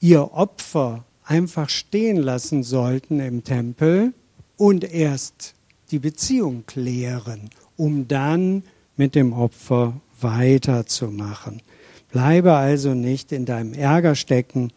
ihr 0.00 0.32
Opfer 0.32 1.04
einfach 1.24 1.68
stehen 1.68 2.16
lassen 2.16 2.62
sollten 2.62 3.20
im 3.20 3.44
Tempel 3.44 4.14
und 4.56 4.84
erst 4.84 5.54
die 5.90 5.98
Beziehung 5.98 6.64
klären, 6.66 7.50
um 7.76 8.08
dann 8.08 8.62
mit 8.96 9.14
dem 9.14 9.32
Opfer 9.32 10.00
weiterzumachen. 10.20 11.62
Bleibe 12.10 12.54
also 12.54 12.94
nicht 12.94 13.32
in 13.32 13.44
deinem 13.44 13.72
Ärger 13.72 14.14
stecken 14.14 14.72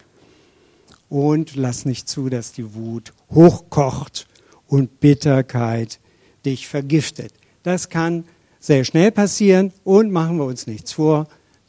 und 1.09 1.55
lass 1.55 1.85
nicht 1.85 2.07
zu, 2.07 2.29
dass 2.29 2.53
die 2.53 2.75
Wut 2.75 3.13
hochkocht 3.31 4.27
und 4.67 4.99
Bitterkeit 4.99 5.99
dich 6.45 6.67
vergiftet. 6.67 7.33
Das 7.63 7.89
kann 7.89 8.25
sehr 8.59 8.83
schnell 8.83 9.11
passieren 9.11 9.73
und 9.83 10.11
machen 10.11 10.37
wir 10.37 10.45
uns 10.45 10.67
nichts 10.67 10.93
vor. 10.93 11.27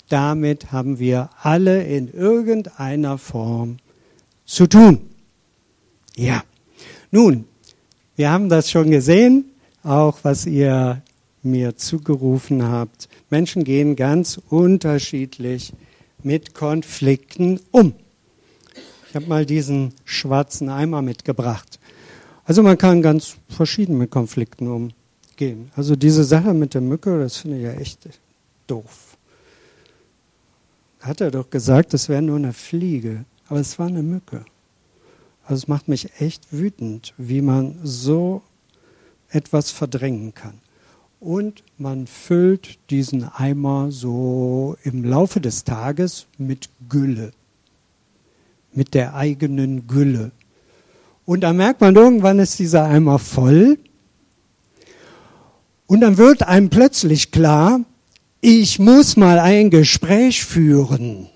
Damit 0.09 0.71
haben 0.71 0.99
wir 0.99 1.31
alle 1.43 1.83
in 1.85 2.09
irgendeiner 2.09 3.19
Form 3.19 3.79
zu 4.45 4.67
tun. 4.67 5.11
Ja. 6.17 6.45
Nun, 7.11 7.47
wir 8.17 8.31
haben 8.31 8.49
das 8.49 8.71
schon 8.71 8.91
gesehen, 8.91 9.47
auch 9.83 10.19
was 10.23 10.47
ihr 10.47 11.03
mir 11.43 11.77
zugerufen 11.77 12.63
habt. 12.63 13.09
Menschen 13.31 13.65
gehen 13.65 13.97
ganz 13.97 14.41
unterschiedlich 14.49 15.73
mit 16.23 16.55
Konflikten 16.55 17.61
um. 17.71 17.95
Ich 19.09 19.15
habe 19.15 19.27
mal 19.27 19.47
diesen 19.47 19.95
schwarzen 20.05 20.69
Eimer 20.69 21.03
mitgebracht. 21.03 21.79
Also 22.45 22.63
man 22.63 22.79
kann 22.79 23.03
ganz 23.03 23.37
verschieden 23.49 23.99
mit 23.99 24.11
Konflikten 24.11 24.69
umgehen. 24.69 25.71
Also 25.77 25.97
diese 25.97 26.25
Sache 26.25 26.55
mit 26.55 26.75
der 26.75 26.81
Mücke, 26.81 27.19
das 27.19 27.37
finde 27.37 27.59
ich 27.59 27.63
ja 27.65 27.73
echt 27.73 28.09
doof. 28.67 29.17
Hat 31.01 31.21
er 31.21 31.31
doch 31.31 31.51
gesagt, 31.51 31.95
es 31.95 32.09
wäre 32.09 32.23
nur 32.23 32.37
eine 32.37 32.53
Fliege, 32.53 33.25
aber 33.49 33.61
es 33.61 33.79
war 33.79 33.87
eine 33.87 34.03
Mücke. 34.03 34.45
Also 35.47 35.63
es 35.63 35.69
macht 35.69 35.89
mich 35.89 36.21
echt 36.21 36.53
wütend, 36.53 37.15
wie 37.19 37.43
man 37.43 37.79
so 37.83 38.43
etwas 39.29 39.71
verdrängen 39.71 40.35
kann. 40.35 40.61
Und 41.21 41.63
man 41.79 42.07
füllt 42.07 42.79
diesen 42.91 43.25
Eimer 43.25 43.91
so 43.91 44.77
im 44.83 45.05
Laufe 45.05 45.41
des 45.41 45.65
Tages 45.65 46.27
mit 46.39 46.69
Gülle, 46.89 47.33
mit 48.73 48.95
der 48.95 49.15
eigenen 49.15 49.87
Gülle. 49.87 50.33
Und 51.27 51.41
dann 51.41 51.57
merkt 51.57 51.81
man, 51.81 51.95
irgendwann 51.95 52.39
ist 52.39 52.59
dieser 52.59 52.85
Eimer 52.85 53.19
voll. 53.19 53.79
Und 55.87 56.01
dann 56.01 56.19
wird 56.19 56.43
einem 56.43 56.71
plötzlich 56.71 57.31
klar, 57.31 57.81
ich 58.41 58.79
muss 58.79 59.17
mal 59.17 59.39
ein 59.39 59.71
Gespräch 59.71 60.45
führen. 60.45 61.29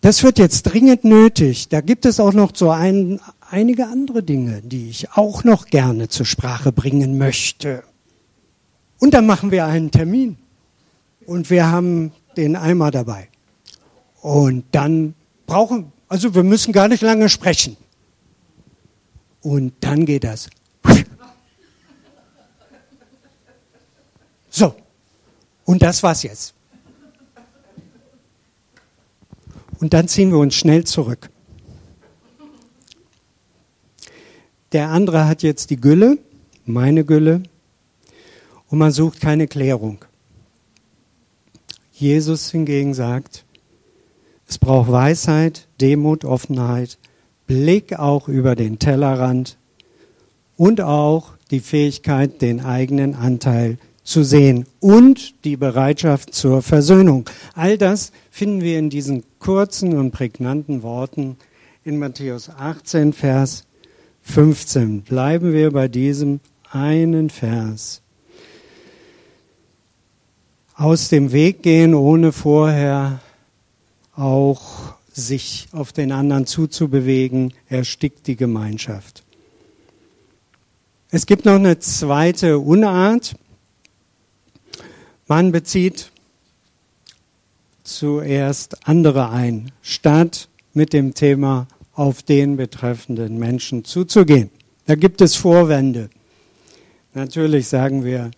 Das 0.00 0.22
wird 0.22 0.38
jetzt 0.38 0.62
dringend 0.62 1.04
nötig. 1.04 1.68
Da 1.68 1.80
gibt 1.82 2.06
es 2.06 2.20
auch 2.20 2.32
noch 2.32 2.52
so 2.54 2.70
einen 2.70 3.20
einige 3.50 3.86
andere 3.86 4.22
Dinge, 4.22 4.62
die 4.62 4.88
ich 4.88 5.12
auch 5.12 5.44
noch 5.44 5.66
gerne 5.66 6.08
zur 6.08 6.24
Sprache 6.24 6.72
bringen 6.72 7.18
möchte. 7.18 7.82
Und 8.98 9.12
dann 9.12 9.26
machen 9.26 9.50
wir 9.50 9.66
einen 9.66 9.90
Termin. 9.90 10.38
Und 11.26 11.50
wir 11.50 11.66
haben 11.66 12.12
den 12.36 12.56
Eimer 12.56 12.90
dabei. 12.90 13.28
Und 14.22 14.64
dann 14.72 15.14
brauchen, 15.46 15.92
also 16.08 16.34
wir 16.34 16.44
müssen 16.44 16.72
gar 16.72 16.88
nicht 16.88 17.02
lange 17.02 17.28
sprechen. 17.28 17.76
Und 19.42 19.72
dann 19.80 20.06
geht 20.06 20.24
das. 20.24 20.48
So. 24.50 24.74
Und 25.64 25.82
das 25.82 26.02
war's 26.02 26.22
jetzt. 26.22 26.54
Und 29.80 29.94
dann 29.94 30.08
ziehen 30.08 30.30
wir 30.30 30.38
uns 30.38 30.54
schnell 30.54 30.84
zurück. 30.84 31.30
Der 34.72 34.90
andere 34.90 35.26
hat 35.26 35.42
jetzt 35.42 35.70
die 35.70 35.80
Gülle, 35.80 36.18
meine 36.64 37.04
Gülle, 37.04 37.42
und 38.68 38.78
man 38.78 38.92
sucht 38.92 39.20
keine 39.20 39.48
Klärung. 39.48 40.04
Jesus 41.92 42.50
hingegen 42.50 42.94
sagt, 42.94 43.44
es 44.46 44.58
braucht 44.58 44.90
Weisheit, 44.90 45.66
Demut, 45.80 46.24
Offenheit, 46.24 46.98
Blick 47.46 47.98
auch 47.98 48.28
über 48.28 48.54
den 48.54 48.78
Tellerrand 48.78 49.58
und 50.56 50.80
auch 50.80 51.32
die 51.50 51.60
Fähigkeit, 51.60 52.40
den 52.42 52.60
eigenen 52.60 53.14
Anteil 53.14 53.78
zu 54.10 54.24
sehen 54.24 54.66
und 54.80 55.44
die 55.44 55.56
Bereitschaft 55.56 56.34
zur 56.34 56.62
Versöhnung. 56.62 57.30
All 57.54 57.78
das 57.78 58.10
finden 58.30 58.60
wir 58.60 58.78
in 58.78 58.90
diesen 58.90 59.22
kurzen 59.38 59.96
und 59.96 60.10
prägnanten 60.10 60.82
Worten 60.82 61.36
in 61.84 61.98
Matthäus 61.98 62.50
18, 62.50 63.12
Vers 63.12 63.64
15. 64.22 65.02
Bleiben 65.02 65.52
wir 65.52 65.70
bei 65.70 65.86
diesem 65.86 66.40
einen 66.70 67.30
Vers 67.30 68.02
aus 70.74 71.08
dem 71.08 71.30
Weg 71.30 71.62
gehen, 71.62 71.94
ohne 71.94 72.32
vorher 72.32 73.20
auch 74.16 74.94
sich 75.12 75.68
auf 75.72 75.92
den 75.92 76.10
anderen 76.10 76.46
zuzubewegen, 76.46 77.54
erstickt 77.68 78.26
die 78.26 78.36
Gemeinschaft. 78.36 79.22
Es 81.10 81.26
gibt 81.26 81.44
noch 81.44 81.54
eine 81.54 81.78
zweite 81.78 82.58
Unart. 82.58 83.36
Man 85.30 85.52
bezieht 85.52 86.10
zuerst 87.84 88.88
andere 88.88 89.30
ein, 89.30 89.70
statt 89.80 90.48
mit 90.74 90.92
dem 90.92 91.14
Thema 91.14 91.68
auf 91.92 92.24
den 92.24 92.56
betreffenden 92.56 93.38
Menschen 93.38 93.84
zuzugehen. 93.84 94.50
Da 94.86 94.96
gibt 94.96 95.20
es 95.20 95.36
Vorwände. 95.36 96.10
Natürlich 97.14 97.68
sagen 97.68 98.04
wir, 98.04 98.32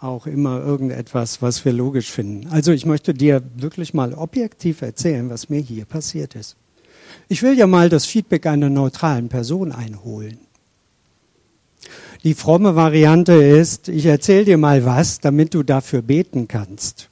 auch 0.00 0.28
immer 0.28 0.60
irgendetwas, 0.60 1.42
was 1.42 1.64
wir 1.64 1.72
logisch 1.72 2.12
finden. 2.12 2.46
Also 2.52 2.70
ich 2.70 2.86
möchte 2.86 3.12
dir 3.12 3.42
wirklich 3.56 3.92
mal 3.92 4.14
objektiv 4.14 4.82
erzählen, 4.82 5.28
was 5.28 5.48
mir 5.48 5.60
hier 5.60 5.86
passiert 5.86 6.36
ist. 6.36 6.54
Ich 7.26 7.42
will 7.42 7.58
ja 7.58 7.66
mal 7.66 7.88
das 7.88 8.06
Feedback 8.06 8.46
einer 8.46 8.70
neutralen 8.70 9.28
Person 9.28 9.72
einholen. 9.72 10.45
Die 12.24 12.34
fromme 12.34 12.76
Variante 12.76 13.32
ist, 13.34 13.88
ich 13.88 14.06
erzähle 14.06 14.44
dir 14.44 14.58
mal 14.58 14.84
was, 14.84 15.20
damit 15.20 15.54
du 15.54 15.62
dafür 15.62 16.02
beten 16.02 16.48
kannst. 16.48 17.08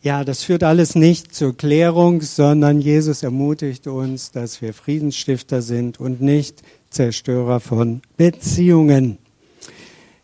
Ja, 0.00 0.24
das 0.24 0.44
führt 0.44 0.62
alles 0.62 0.94
nicht 0.94 1.34
zur 1.34 1.56
Klärung, 1.56 2.22
sondern 2.22 2.80
Jesus 2.80 3.22
ermutigt 3.24 3.88
uns, 3.88 4.30
dass 4.30 4.62
wir 4.62 4.72
Friedensstifter 4.72 5.60
sind 5.60 5.98
und 5.98 6.20
nicht 6.20 6.62
Zerstörer 6.88 7.58
von 7.58 8.00
Beziehungen. 8.16 9.18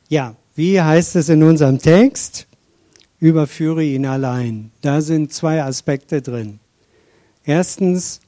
Ja, 0.08 0.36
wie 0.54 0.80
heißt 0.80 1.16
es 1.16 1.28
in 1.28 1.42
unserem 1.42 1.80
Text? 1.80 2.46
Überführe 3.18 3.82
ihn 3.82 4.06
allein. 4.06 4.70
Da 4.80 5.00
sind 5.00 5.32
zwei 5.32 5.62
Aspekte 5.62 6.22
drin. 6.22 6.60
Erstens, 7.44 8.20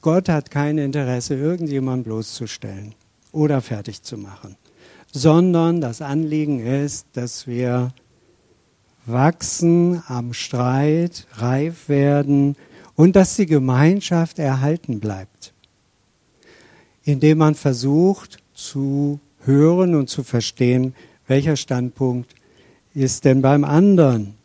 Gott 0.00 0.28
hat 0.28 0.50
kein 0.50 0.78
Interesse, 0.78 1.34
irgendjemand 1.34 2.04
bloßzustellen 2.04 2.94
oder 3.32 3.60
fertig 3.60 4.02
zu 4.02 4.16
machen, 4.16 4.56
sondern 5.12 5.80
das 5.80 6.00
Anliegen 6.02 6.64
ist, 6.64 7.06
dass 7.14 7.46
wir 7.46 7.92
wachsen 9.06 10.02
am 10.06 10.32
Streit, 10.34 11.26
reif 11.32 11.88
werden 11.88 12.56
und 12.94 13.16
dass 13.16 13.36
die 13.36 13.46
Gemeinschaft 13.46 14.38
erhalten 14.38 15.00
bleibt, 15.00 15.52
indem 17.04 17.38
man 17.38 17.54
versucht 17.54 18.38
zu 18.54 19.18
hören 19.44 19.94
und 19.94 20.08
zu 20.08 20.22
verstehen, 20.22 20.94
welcher 21.26 21.56
Standpunkt 21.56 22.34
ist 22.94 23.24
denn 23.24 23.42
beim 23.42 23.64
anderen? 23.64 24.37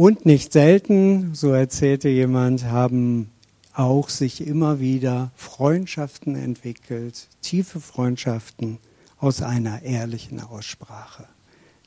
Und 0.00 0.24
nicht 0.24 0.54
selten, 0.54 1.34
so 1.34 1.52
erzählte 1.52 2.08
jemand, 2.08 2.64
haben 2.64 3.28
auch 3.74 4.08
sich 4.08 4.46
immer 4.46 4.80
wieder 4.80 5.30
Freundschaften 5.36 6.36
entwickelt, 6.36 7.28
tiefe 7.42 7.80
Freundschaften 7.80 8.78
aus 9.18 9.42
einer 9.42 9.82
ehrlichen 9.82 10.40
Aussprache. 10.40 11.26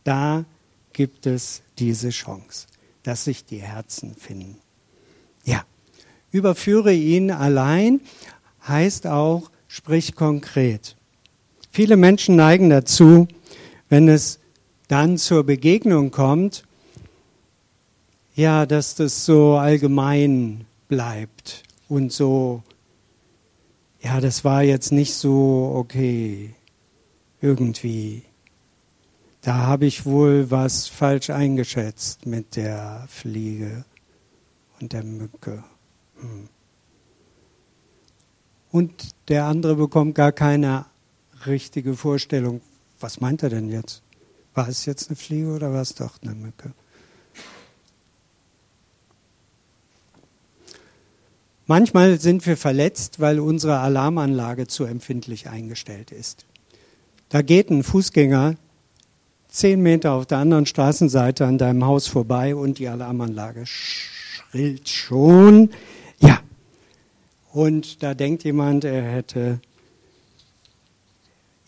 Da 0.03 0.45
gibt 0.93 1.25
es 1.25 1.63
diese 1.79 2.11
Chance, 2.11 2.67
dass 3.01 3.23
sich 3.23 3.45
die 3.45 3.63
Herzen 3.63 4.13
finden. 4.13 4.57
Ja, 5.43 5.65
überführe 6.29 6.93
ihn 6.93 7.31
allein 7.31 7.99
heißt 8.67 9.07
auch, 9.07 9.49
sprich 9.67 10.13
konkret. 10.13 10.97
Viele 11.71 11.97
Menschen 11.97 12.35
neigen 12.35 12.69
dazu, 12.69 13.27
wenn 13.89 14.07
es 14.07 14.37
dann 14.87 15.17
zur 15.17 15.43
Begegnung 15.43 16.11
kommt, 16.11 16.63
ja, 18.35 18.65
dass 18.65 18.95
das 18.95 19.25
so 19.25 19.55
allgemein 19.55 20.65
bleibt 20.87 21.63
und 21.87 22.11
so, 22.11 22.63
ja, 24.01 24.19
das 24.19 24.43
war 24.43 24.63
jetzt 24.63 24.91
nicht 24.91 25.13
so 25.13 25.73
okay, 25.75 26.55
irgendwie. 27.41 28.23
Da 29.41 29.57
habe 29.57 29.85
ich 29.85 30.05
wohl 30.05 30.49
was 30.51 30.87
falsch 30.87 31.29
eingeschätzt 31.29 32.25
mit 32.25 32.55
der 32.55 33.05
Fliege 33.09 33.85
und 34.79 34.93
der 34.93 35.03
Mücke. 35.03 35.63
Hm. 36.19 36.49
Und 38.71 39.09
der 39.27 39.45
andere 39.45 39.75
bekommt 39.75 40.15
gar 40.15 40.31
keine 40.31 40.85
richtige 41.45 41.95
Vorstellung. 41.95 42.61
Was 42.99 43.19
meint 43.19 43.43
er 43.43 43.49
denn 43.49 43.69
jetzt? 43.69 44.01
War 44.53 44.67
es 44.67 44.85
jetzt 44.85 45.09
eine 45.09 45.15
Fliege 45.15 45.53
oder 45.53 45.73
war 45.73 45.81
es 45.81 45.93
doch 45.93 46.21
eine 46.21 46.33
Mücke? 46.33 46.73
Manchmal 51.65 52.19
sind 52.19 52.45
wir 52.45 52.57
verletzt, 52.57 53.19
weil 53.19 53.39
unsere 53.39 53.79
Alarmanlage 53.79 54.67
zu 54.67 54.83
empfindlich 54.83 55.49
eingestellt 55.49 56.11
ist. 56.11 56.45
Da 57.29 57.41
geht 57.41 57.69
ein 57.69 57.83
Fußgänger 57.83 58.57
zehn 59.47 59.81
Meter 59.81 60.13
auf 60.13 60.25
der 60.25 60.39
anderen 60.39 60.65
Straßenseite 60.65 61.45
an 61.45 61.57
deinem 61.57 61.85
Haus 61.85 62.07
vorbei 62.07 62.55
und 62.55 62.79
die 62.79 62.89
Alarmanlage 62.89 63.65
schrillt 63.65 64.89
schon. 64.89 65.69
Ja. 66.19 66.39
Und 67.51 68.03
da 68.03 68.13
denkt 68.13 68.43
jemand, 68.43 68.83
er 68.83 69.03
hätte 69.03 69.61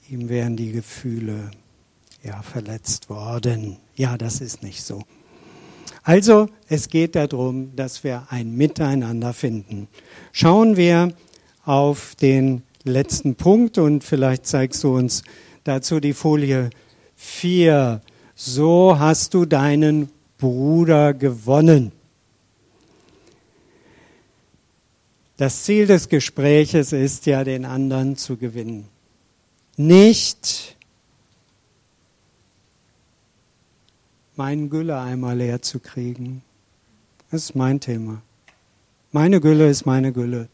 ihm 0.10 0.30
wären 0.30 0.58
die 0.58 0.72
Gefühle 0.72 1.52
ja 2.24 2.42
verletzt 2.42 3.10
worden. 3.10 3.78
Ja, 3.96 4.18
das 4.18 4.42
ist 4.42 4.64
nicht 4.64 4.84
so. 4.84 5.04
Also, 6.06 6.48
es 6.70 6.88
geht 6.88 7.16
darum, 7.16 7.76
dass 7.76 8.04
wir 8.04 8.28
ein 8.30 8.56
Miteinander 8.56 9.34
finden. 9.34 9.88
Schauen 10.32 10.78
wir 10.78 11.14
auf 11.66 12.16
den 12.16 12.62
letzten 12.84 13.34
Punkt 13.36 13.80
und 13.80 14.04
vielleicht 14.04 14.46
zeigst 14.46 14.84
du 14.84 14.96
uns 14.96 15.24
dazu 15.64 16.00
die 16.00 16.14
Folie 16.14 16.70
4. 17.16 18.02
So 18.36 19.00
hast 19.00 19.34
du 19.34 19.46
deinen 19.46 20.10
Bruder 20.38 21.16
gewonnen. 21.16 21.92
Das 25.38 25.64
Ziel 25.64 25.88
des 25.88 26.08
Gespräches 26.08 26.94
ist 26.94 27.26
ja, 27.26 27.44
den 27.44 27.66
anderen 27.66 28.16
zu 28.16 28.38
gewinnen 28.38 28.88
nicht 29.78 30.75
meinen 34.38 34.70
Gülleimer 34.70 35.36
leer 35.36 35.62
zu 35.62 35.80
kriegen. 35.80 36.42
Das 37.32 37.44
ist 37.44 37.56
mein 37.56 37.80
Thema. 37.80 38.22
Meine 39.12 39.40
Gülle 39.40 39.70
ist 39.70 39.86
meine 39.86 40.12
Gülle. 40.12 40.50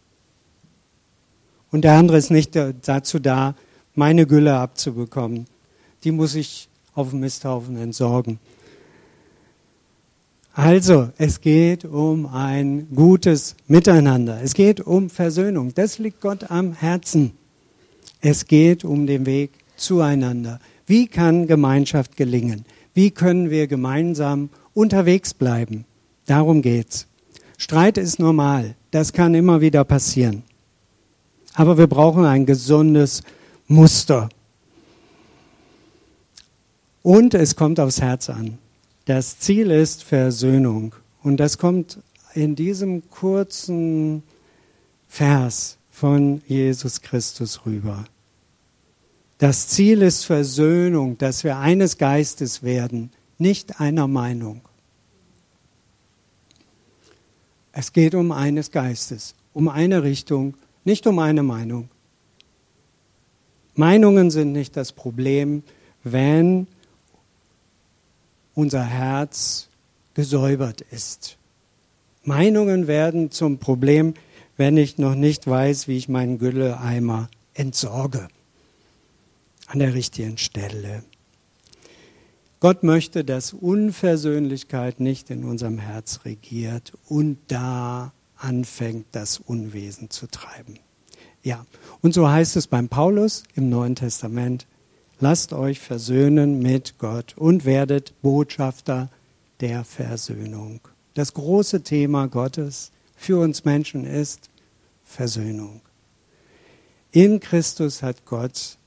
Und 1.72 1.84
der 1.84 1.94
andere 1.94 2.18
ist 2.18 2.32
nicht 2.32 2.56
dazu 2.56 3.20
da, 3.20 3.56
meine 3.96 4.28
Gülle 4.28 4.56
abzubekommen. 4.56 5.48
Die 6.04 6.12
muss 6.12 6.36
ich 6.36 6.70
auf 6.94 7.12
dem 7.12 7.22
Misthaufen 7.22 7.78
entsorgen. 7.78 8.40
Also, 10.54 11.10
es 11.18 11.40
geht 11.40 11.86
um 11.86 12.26
ein 12.26 12.88
gutes 12.94 13.56
Miteinander. 13.68 14.42
Es 14.44 14.54
geht 14.54 14.82
um 14.82 15.10
Versöhnung. 15.10 15.74
Das 15.74 15.98
liegt 15.98 16.20
Gott 16.20 16.52
am 16.52 16.74
Herzen. 16.74 17.32
Es 18.20 18.46
geht 18.46 18.84
um 18.84 19.08
den 19.08 19.26
Weg 19.26 19.52
zueinander. 19.78 20.60
Wie 20.86 21.08
kann 21.08 21.48
Gemeinschaft 21.48 22.18
gelingen? 22.18 22.66
Wie 22.94 23.12
können 23.12 23.50
wir 23.50 23.68
gemeinsam 23.68 24.50
unterwegs 24.74 25.34
bleiben? 25.34 25.86
Darum 26.26 26.62
geht's. 26.62 27.08
Streit 27.58 27.98
ist 27.98 28.20
normal. 28.20 28.76
Das 28.92 29.14
kann 29.14 29.34
immer 29.34 29.62
wieder 29.62 29.84
passieren. 29.84 30.44
Aber 31.54 31.78
wir 31.78 31.88
brauchen 31.88 32.26
ein 32.26 32.46
gesundes 32.46 33.24
Muster. 33.68 34.30
Und 37.04 37.34
es 37.34 37.56
kommt 37.56 37.80
aufs 37.80 38.02
Herz 38.02 38.30
an. 38.30 38.58
Das 39.06 39.40
Ziel 39.40 39.72
ist 39.72 40.04
Versöhnung. 40.04 40.94
Und 41.24 41.38
das 41.38 41.58
kommt 41.58 42.00
in 42.34 42.56
diesem 42.56 43.10
kurzen 43.10 44.24
Vers 45.08 45.78
von 45.90 46.42
Jesus 46.48 47.02
Christus 47.02 47.66
rüber. 47.66 48.06
Das 49.42 49.68
Ziel 49.70 50.04
ist 50.04 50.26
Versöhnung, 50.26 51.18
dass 51.18 51.44
wir 51.44 51.58
eines 51.58 51.98
Geistes 51.98 52.62
werden, 52.62 53.10
nicht 53.40 53.80
einer 53.80 54.08
Meinung. 54.08 54.62
Es 57.72 57.92
geht 57.92 58.14
um 58.14 58.32
eines 58.32 58.70
Geistes, 58.70 59.34
um 59.52 59.68
eine 59.68 60.04
Richtung, 60.04 60.58
nicht 60.84 61.08
um 61.08 61.18
eine 61.18 61.42
Meinung. 61.42 61.90
Meinungen 63.74 64.30
sind 64.30 64.52
nicht 64.52 64.78
das 64.78 64.92
Problem, 64.92 65.64
wenn 66.04 66.68
unser 68.54 68.84
Herz 68.84 69.70
gesäubert 70.14 70.82
ist. 70.82 71.40
Meinungen 72.24 72.86
werden 72.86 73.32
zum 73.32 73.58
Problem, 73.58 74.14
wenn 74.56 74.78
ich 74.78 75.00
noch 75.00 75.16
nicht 75.16 75.48
weiß, 75.48 75.88
wie 75.88 75.98
ich 75.98 76.10
meinen 76.10 76.38
Gülleimer 76.38 77.28
entsorge. 77.56 78.28
An 79.72 79.80
der 79.80 79.94
richtigen 79.94 80.38
Stelle. 80.38 81.02
Gott 82.60 82.84
möchte, 82.84 83.24
dass 83.24 83.54
Unversöhnlichkeit 83.54 85.00
nicht 85.00 85.30
in 85.30 85.46
unserem 85.46 85.78
Herz 85.78 86.26
regiert 86.26 86.92
und 87.08 87.38
da 87.48 88.12
anfängt, 88.36 89.06
das 89.14 89.38
Unwesen 89.38 90.10
zu 90.10 90.28
treiben. 90.28 90.78
Ja, 91.42 91.66
und 92.02 92.14
so 92.14 92.30
heißt 92.30 92.58
es 92.58 92.68
beim 92.68 92.90
Paulus 92.90 93.44
im 93.56 93.70
Neuen 93.70 93.96
Testament, 93.96 94.68
lasst 95.22 95.54
euch 95.54 95.80
versöhnen 95.80 96.60
mit 96.60 96.98
Gott 96.98 97.38
und 97.38 97.64
werdet 97.64 98.14
Botschafter 98.22 99.10
der 99.62 99.86
Versöhnung. 99.86 100.82
Das 101.14 101.34
große 101.34 101.82
Thema 101.84 102.28
Gottes 102.28 102.92
für 103.16 103.40
uns 103.40 103.64
Menschen 103.64 104.04
ist 104.04 104.50
Versöhnung. 105.06 105.80
In 107.12 107.40
Christus 107.40 108.04
hat 108.04 108.26
Gott 108.26 108.78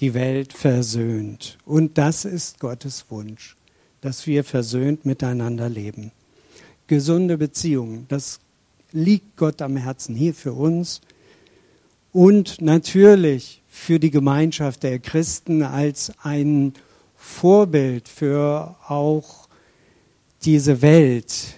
die 0.00 0.14
Welt 0.14 0.52
versöhnt. 0.52 1.58
Und 1.64 1.98
das 1.98 2.24
ist 2.24 2.60
Gottes 2.60 3.06
Wunsch, 3.08 3.56
dass 4.00 4.26
wir 4.26 4.44
versöhnt 4.44 5.06
miteinander 5.06 5.68
leben. 5.68 6.12
Gesunde 6.86 7.38
Beziehungen, 7.38 8.06
das 8.08 8.40
liegt 8.92 9.36
Gott 9.36 9.62
am 9.62 9.76
Herzen 9.76 10.14
hier 10.14 10.34
für 10.34 10.52
uns. 10.52 11.00
Und 12.12 12.60
natürlich 12.62 13.62
für 13.68 13.98
die 13.98 14.10
Gemeinschaft 14.10 14.82
der 14.82 14.98
Christen 14.98 15.62
als 15.62 16.12
ein 16.22 16.72
Vorbild 17.14 18.08
für 18.08 18.76
auch 18.86 19.48
diese 20.42 20.80
Welt. 20.80 21.56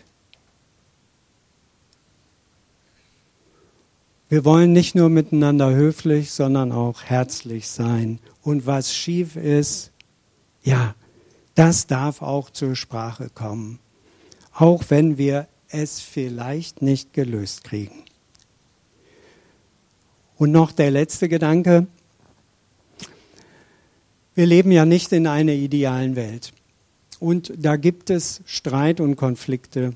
Wir 4.30 4.44
wollen 4.44 4.72
nicht 4.72 4.94
nur 4.94 5.08
miteinander 5.08 5.74
höflich, 5.74 6.32
sondern 6.32 6.70
auch 6.70 7.02
herzlich 7.04 7.68
sein. 7.68 8.20
Und 8.42 8.66
was 8.66 8.94
schief 8.94 9.36
ist, 9.36 9.90
ja, 10.62 10.94
das 11.54 11.86
darf 11.86 12.20
auch 12.20 12.50
zur 12.50 12.76
Sprache 12.76 13.30
kommen, 13.30 13.78
auch 14.52 14.84
wenn 14.88 15.16
wir 15.16 15.48
es 15.68 16.00
vielleicht 16.00 16.82
nicht 16.82 17.14
gelöst 17.14 17.64
kriegen. 17.64 18.04
Und 20.36 20.52
noch 20.52 20.72
der 20.72 20.90
letzte 20.90 21.28
Gedanke. 21.28 21.86
Wir 24.34 24.46
leben 24.46 24.70
ja 24.70 24.84
nicht 24.84 25.10
in 25.12 25.26
einer 25.26 25.52
idealen 25.52 26.16
Welt. 26.16 26.52
Und 27.18 27.52
da 27.56 27.76
gibt 27.76 28.10
es 28.10 28.42
Streit 28.44 29.00
und 29.00 29.16
Konflikte, 29.16 29.94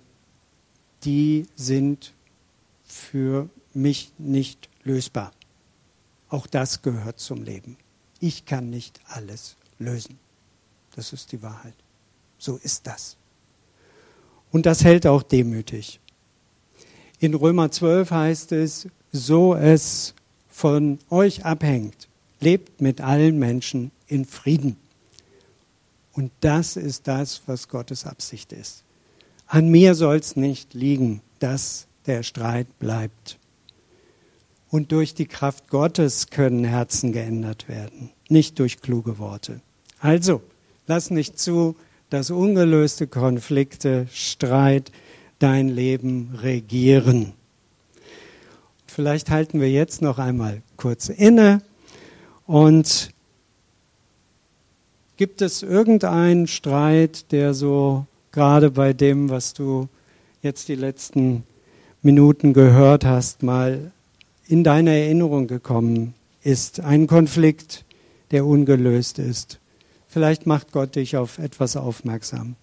die 1.05 1.47
sind 1.55 2.13
für 2.83 3.49
mich 3.75 4.13
nicht 4.19 4.69
lösbar. 4.85 5.33
Auch 6.29 6.47
das 6.47 6.83
gehört 6.83 7.21
zum 7.21 7.43
Leben. 7.43 7.77
Ich 8.21 8.47
kann 8.47 8.71
nicht 8.71 9.01
alles 9.07 9.57
lösen. 9.79 10.19
Das 10.95 11.13
ist 11.13 11.33
die 11.33 11.43
Wahrheit. 11.43 11.75
So 12.39 12.57
ist 12.63 12.87
das. 12.87 13.17
Und 14.51 14.67
das 14.67 14.85
hält 14.85 15.07
auch 15.07 15.23
demütig. 15.23 16.01
In 17.19 17.35
Römer 17.35 17.71
12 17.71 18.11
heißt 18.11 18.53
es, 18.53 18.89
so 19.13 19.55
es 19.55 20.15
von 20.49 20.99
euch 21.11 21.45
abhängt, 21.45 22.09
lebt 22.41 22.81
mit 22.81 23.01
allen 23.01 23.39
Menschen 23.39 23.91
in 24.07 24.25
Frieden. 24.25 24.77
Und 26.13 26.31
das 26.41 26.77
ist 26.77 27.09
das, 27.09 27.43
was 27.47 27.69
Gottes 27.69 28.05
Absicht 28.05 28.53
ist. 28.53 28.85
An 29.47 29.69
mir 29.69 29.95
soll 29.95 30.17
es 30.17 30.37
nicht 30.37 30.75
liegen, 30.75 31.23
dass 31.39 31.87
der 32.07 32.23
Streit 32.23 32.79
bleibt. 32.79 33.39
Und 34.73 34.91
durch 34.91 35.15
die 35.15 35.27
Kraft 35.27 35.69
Gottes 35.69 36.31
können 36.31 36.65
Herzen 36.65 37.13
geändert 37.13 37.69
werden, 37.69 38.11
nicht 38.29 38.59
durch 38.59 38.81
kluge 38.81 39.19
Worte. 39.19 39.61
Also, 40.01 40.43
lass 40.89 41.11
nicht 41.11 41.39
zu, 41.39 41.77
dass 42.11 42.33
ungelöste 42.33 43.07
Konflikte, 43.07 44.09
Streit 44.13 44.91
dein 45.39 45.69
Leben 45.69 46.35
regieren. 46.43 47.35
Vielleicht 48.89 49.31
halten 49.31 49.61
wir 49.61 49.71
jetzt 49.71 50.03
noch 50.03 50.19
einmal 50.19 50.63
kurz 50.77 51.09
inne 51.09 51.63
und 52.47 53.13
Gibt 55.23 55.41
es 55.41 55.63
irgendeinen 55.63 56.49
Streit, 56.49 57.31
der 57.31 57.55
so 57.55 58.07
gerade 58.33 58.73
bei 58.73 58.93
dem, 58.93 59.31
was 59.31 59.53
du 59.53 59.89
jetzt 60.43 60.67
die 60.67 60.75
letzten 60.75 61.45
Minuten 62.03 62.55
gehört 62.55 63.05
hast, 63.05 63.45
mal 63.45 63.93
in 64.53 64.65
deine 64.65 64.91
Erinnerung 64.91 65.47
gekommen 65.47 66.13
ist? 66.43 66.81
Ein 66.81 67.07
Konflikt, 67.07 67.87
der 68.33 68.45
ungelöst 68.45 69.19
ist. 69.19 69.61
Vielleicht 70.09 70.45
macht 70.45 70.73
Gott 70.73 70.95
dich 70.95 71.17
auf 71.17 71.39
etwas 71.39 71.75
aufmerksam. 71.75 72.57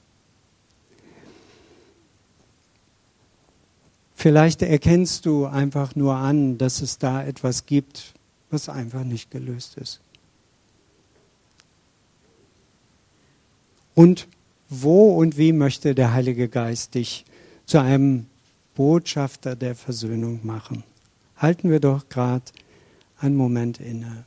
Vielleicht 4.16 4.62
erkennst 4.62 5.26
du 5.26 5.48
einfach 5.48 5.96
nur 5.96 6.14
an, 6.14 6.60
dass 6.60 6.84
es 6.84 7.00
da 7.00 7.24
etwas 7.24 7.66
gibt, 7.66 8.14
was 8.52 8.70
einfach 8.70 9.04
nicht 9.04 9.32
gelöst 9.32 9.76
ist. 9.78 10.00
Und 13.96 14.28
wo 14.70 15.18
und 15.18 15.40
wie 15.40 15.54
möchte 15.54 15.96
der 15.96 16.14
Heilige 16.14 16.50
Geist 16.50 16.94
dich 16.94 17.26
zu 17.66 17.82
einem 17.82 18.28
Botschafter 18.76 19.56
der 19.56 19.74
Versöhnung 19.74 20.42
machen? 20.44 20.84
Halten 21.40 21.72
wir 21.72 21.80
doch 21.80 22.10
gerade 22.10 22.44
einen 23.18 23.38
Moment 23.38 23.80
inne. 23.80 24.26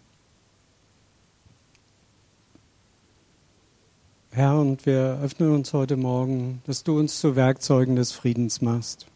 Herr, 4.31 4.59
und 4.59 4.87
wir 4.87 5.20
öffnen 5.22 5.53
uns 5.53 5.75
heute 5.75 5.98
Morgen, 5.98 6.62
dass 6.64 6.85
du 6.85 6.98
uns 6.98 7.20
zu 7.20 7.37
Werkzeugen 7.37 7.96
des 7.96 8.12
Friedens 8.12 8.62
machst. 8.62 9.09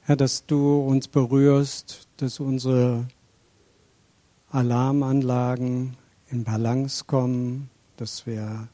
Herr, 0.00 0.16
dass 0.16 0.46
du 0.46 0.80
uns 0.80 1.06
berührst, 1.06 2.08
dass 2.16 2.40
unsere 2.40 3.06
Alarmanlagen 4.50 5.96
in 6.28 6.42
Balance 6.42 7.04
kommen, 7.04 7.70
dass 7.98 8.26
wir 8.26 8.66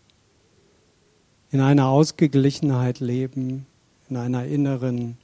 in 1.50 1.60
einer 1.60 1.88
Ausgeglichenheit 1.88 3.00
leben, 3.00 3.66
in 4.08 4.16
einer 4.16 4.46
inneren 4.46 5.18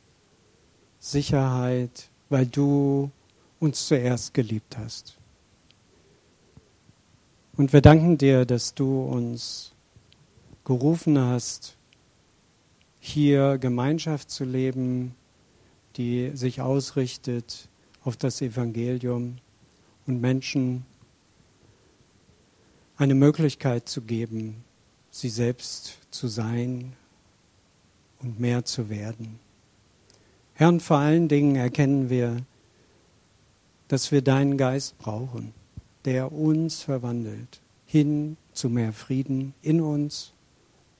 Sicherheit, 0.99 2.10
weil 2.31 2.47
du 2.47 3.11
uns 3.59 3.87
zuerst 3.87 4.33
geliebt 4.33 4.79
hast. 4.79 5.19
Und 7.57 7.75
wir 7.75 7.83
danken 7.83 8.17
dir, 8.17 8.47
dass 8.47 8.75
du 8.75 9.03
uns 9.03 9.75
gerufen 10.65 11.19
hast, 11.19 11.77
hier 13.01 13.59
Gemeinschaft 13.59 14.31
zu 14.31 14.45
leben, 14.45 15.15
die 15.97 16.31
sich 16.35 16.61
ausrichtet 16.61 17.69
auf 18.03 18.17
das 18.17 18.41
Evangelium 18.41 19.37
und 20.07 20.21
Menschen 20.21 20.87
eine 22.97 23.15
Möglichkeit 23.15 23.89
zu 23.89 24.03
geben, 24.03 24.65
sie 25.11 25.29
selbst 25.29 25.99
zu 26.11 26.29
sein 26.29 26.95
und 28.21 28.39
mehr 28.39 28.65
zu 28.65 28.89
werden. 28.89 29.41
Herr, 30.61 30.69
und 30.69 30.83
vor 30.83 30.99
allen 30.99 31.27
Dingen 31.27 31.57
erkennen 31.57 32.11
wir, 32.11 32.43
dass 33.89 34.13
wir 34.13 34.21
deinen 34.21 34.59
Geist 34.59 34.99
brauchen, 34.99 35.55
der 36.05 36.33
uns 36.33 36.83
verwandelt, 36.83 37.63
hin 37.87 38.37
zu 38.53 38.69
mehr 38.69 38.93
Frieden 38.93 39.55
in 39.63 39.81
uns 39.81 40.35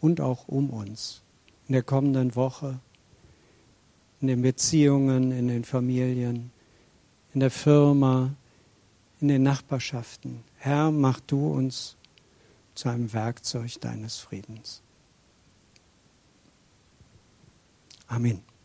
und 0.01 0.23
auch 0.23 0.49
um 0.49 0.71
uns. 0.71 1.21
In 1.69 1.75
der 1.75 1.83
kommenden 1.83 2.35
Woche, 2.37 2.81
in 4.23 4.29
den 4.29 4.41
Beziehungen, 4.41 5.31
in 5.31 5.49
den 5.49 5.65
Familien, 5.65 6.53
in 7.35 7.41
der 7.41 7.51
Firma, 7.51 8.35
in 9.21 9.29
den 9.29 9.43
Nachbarschaften. 9.43 10.43
Herr, 10.57 10.91
mach 10.91 11.21
du 11.21 11.53
uns 11.53 11.99
zu 12.75 12.89
einem 12.89 13.13
Werkzeug 13.13 13.79
deines 13.79 14.17
Friedens. 14.17 14.81
Amen. 18.07 18.50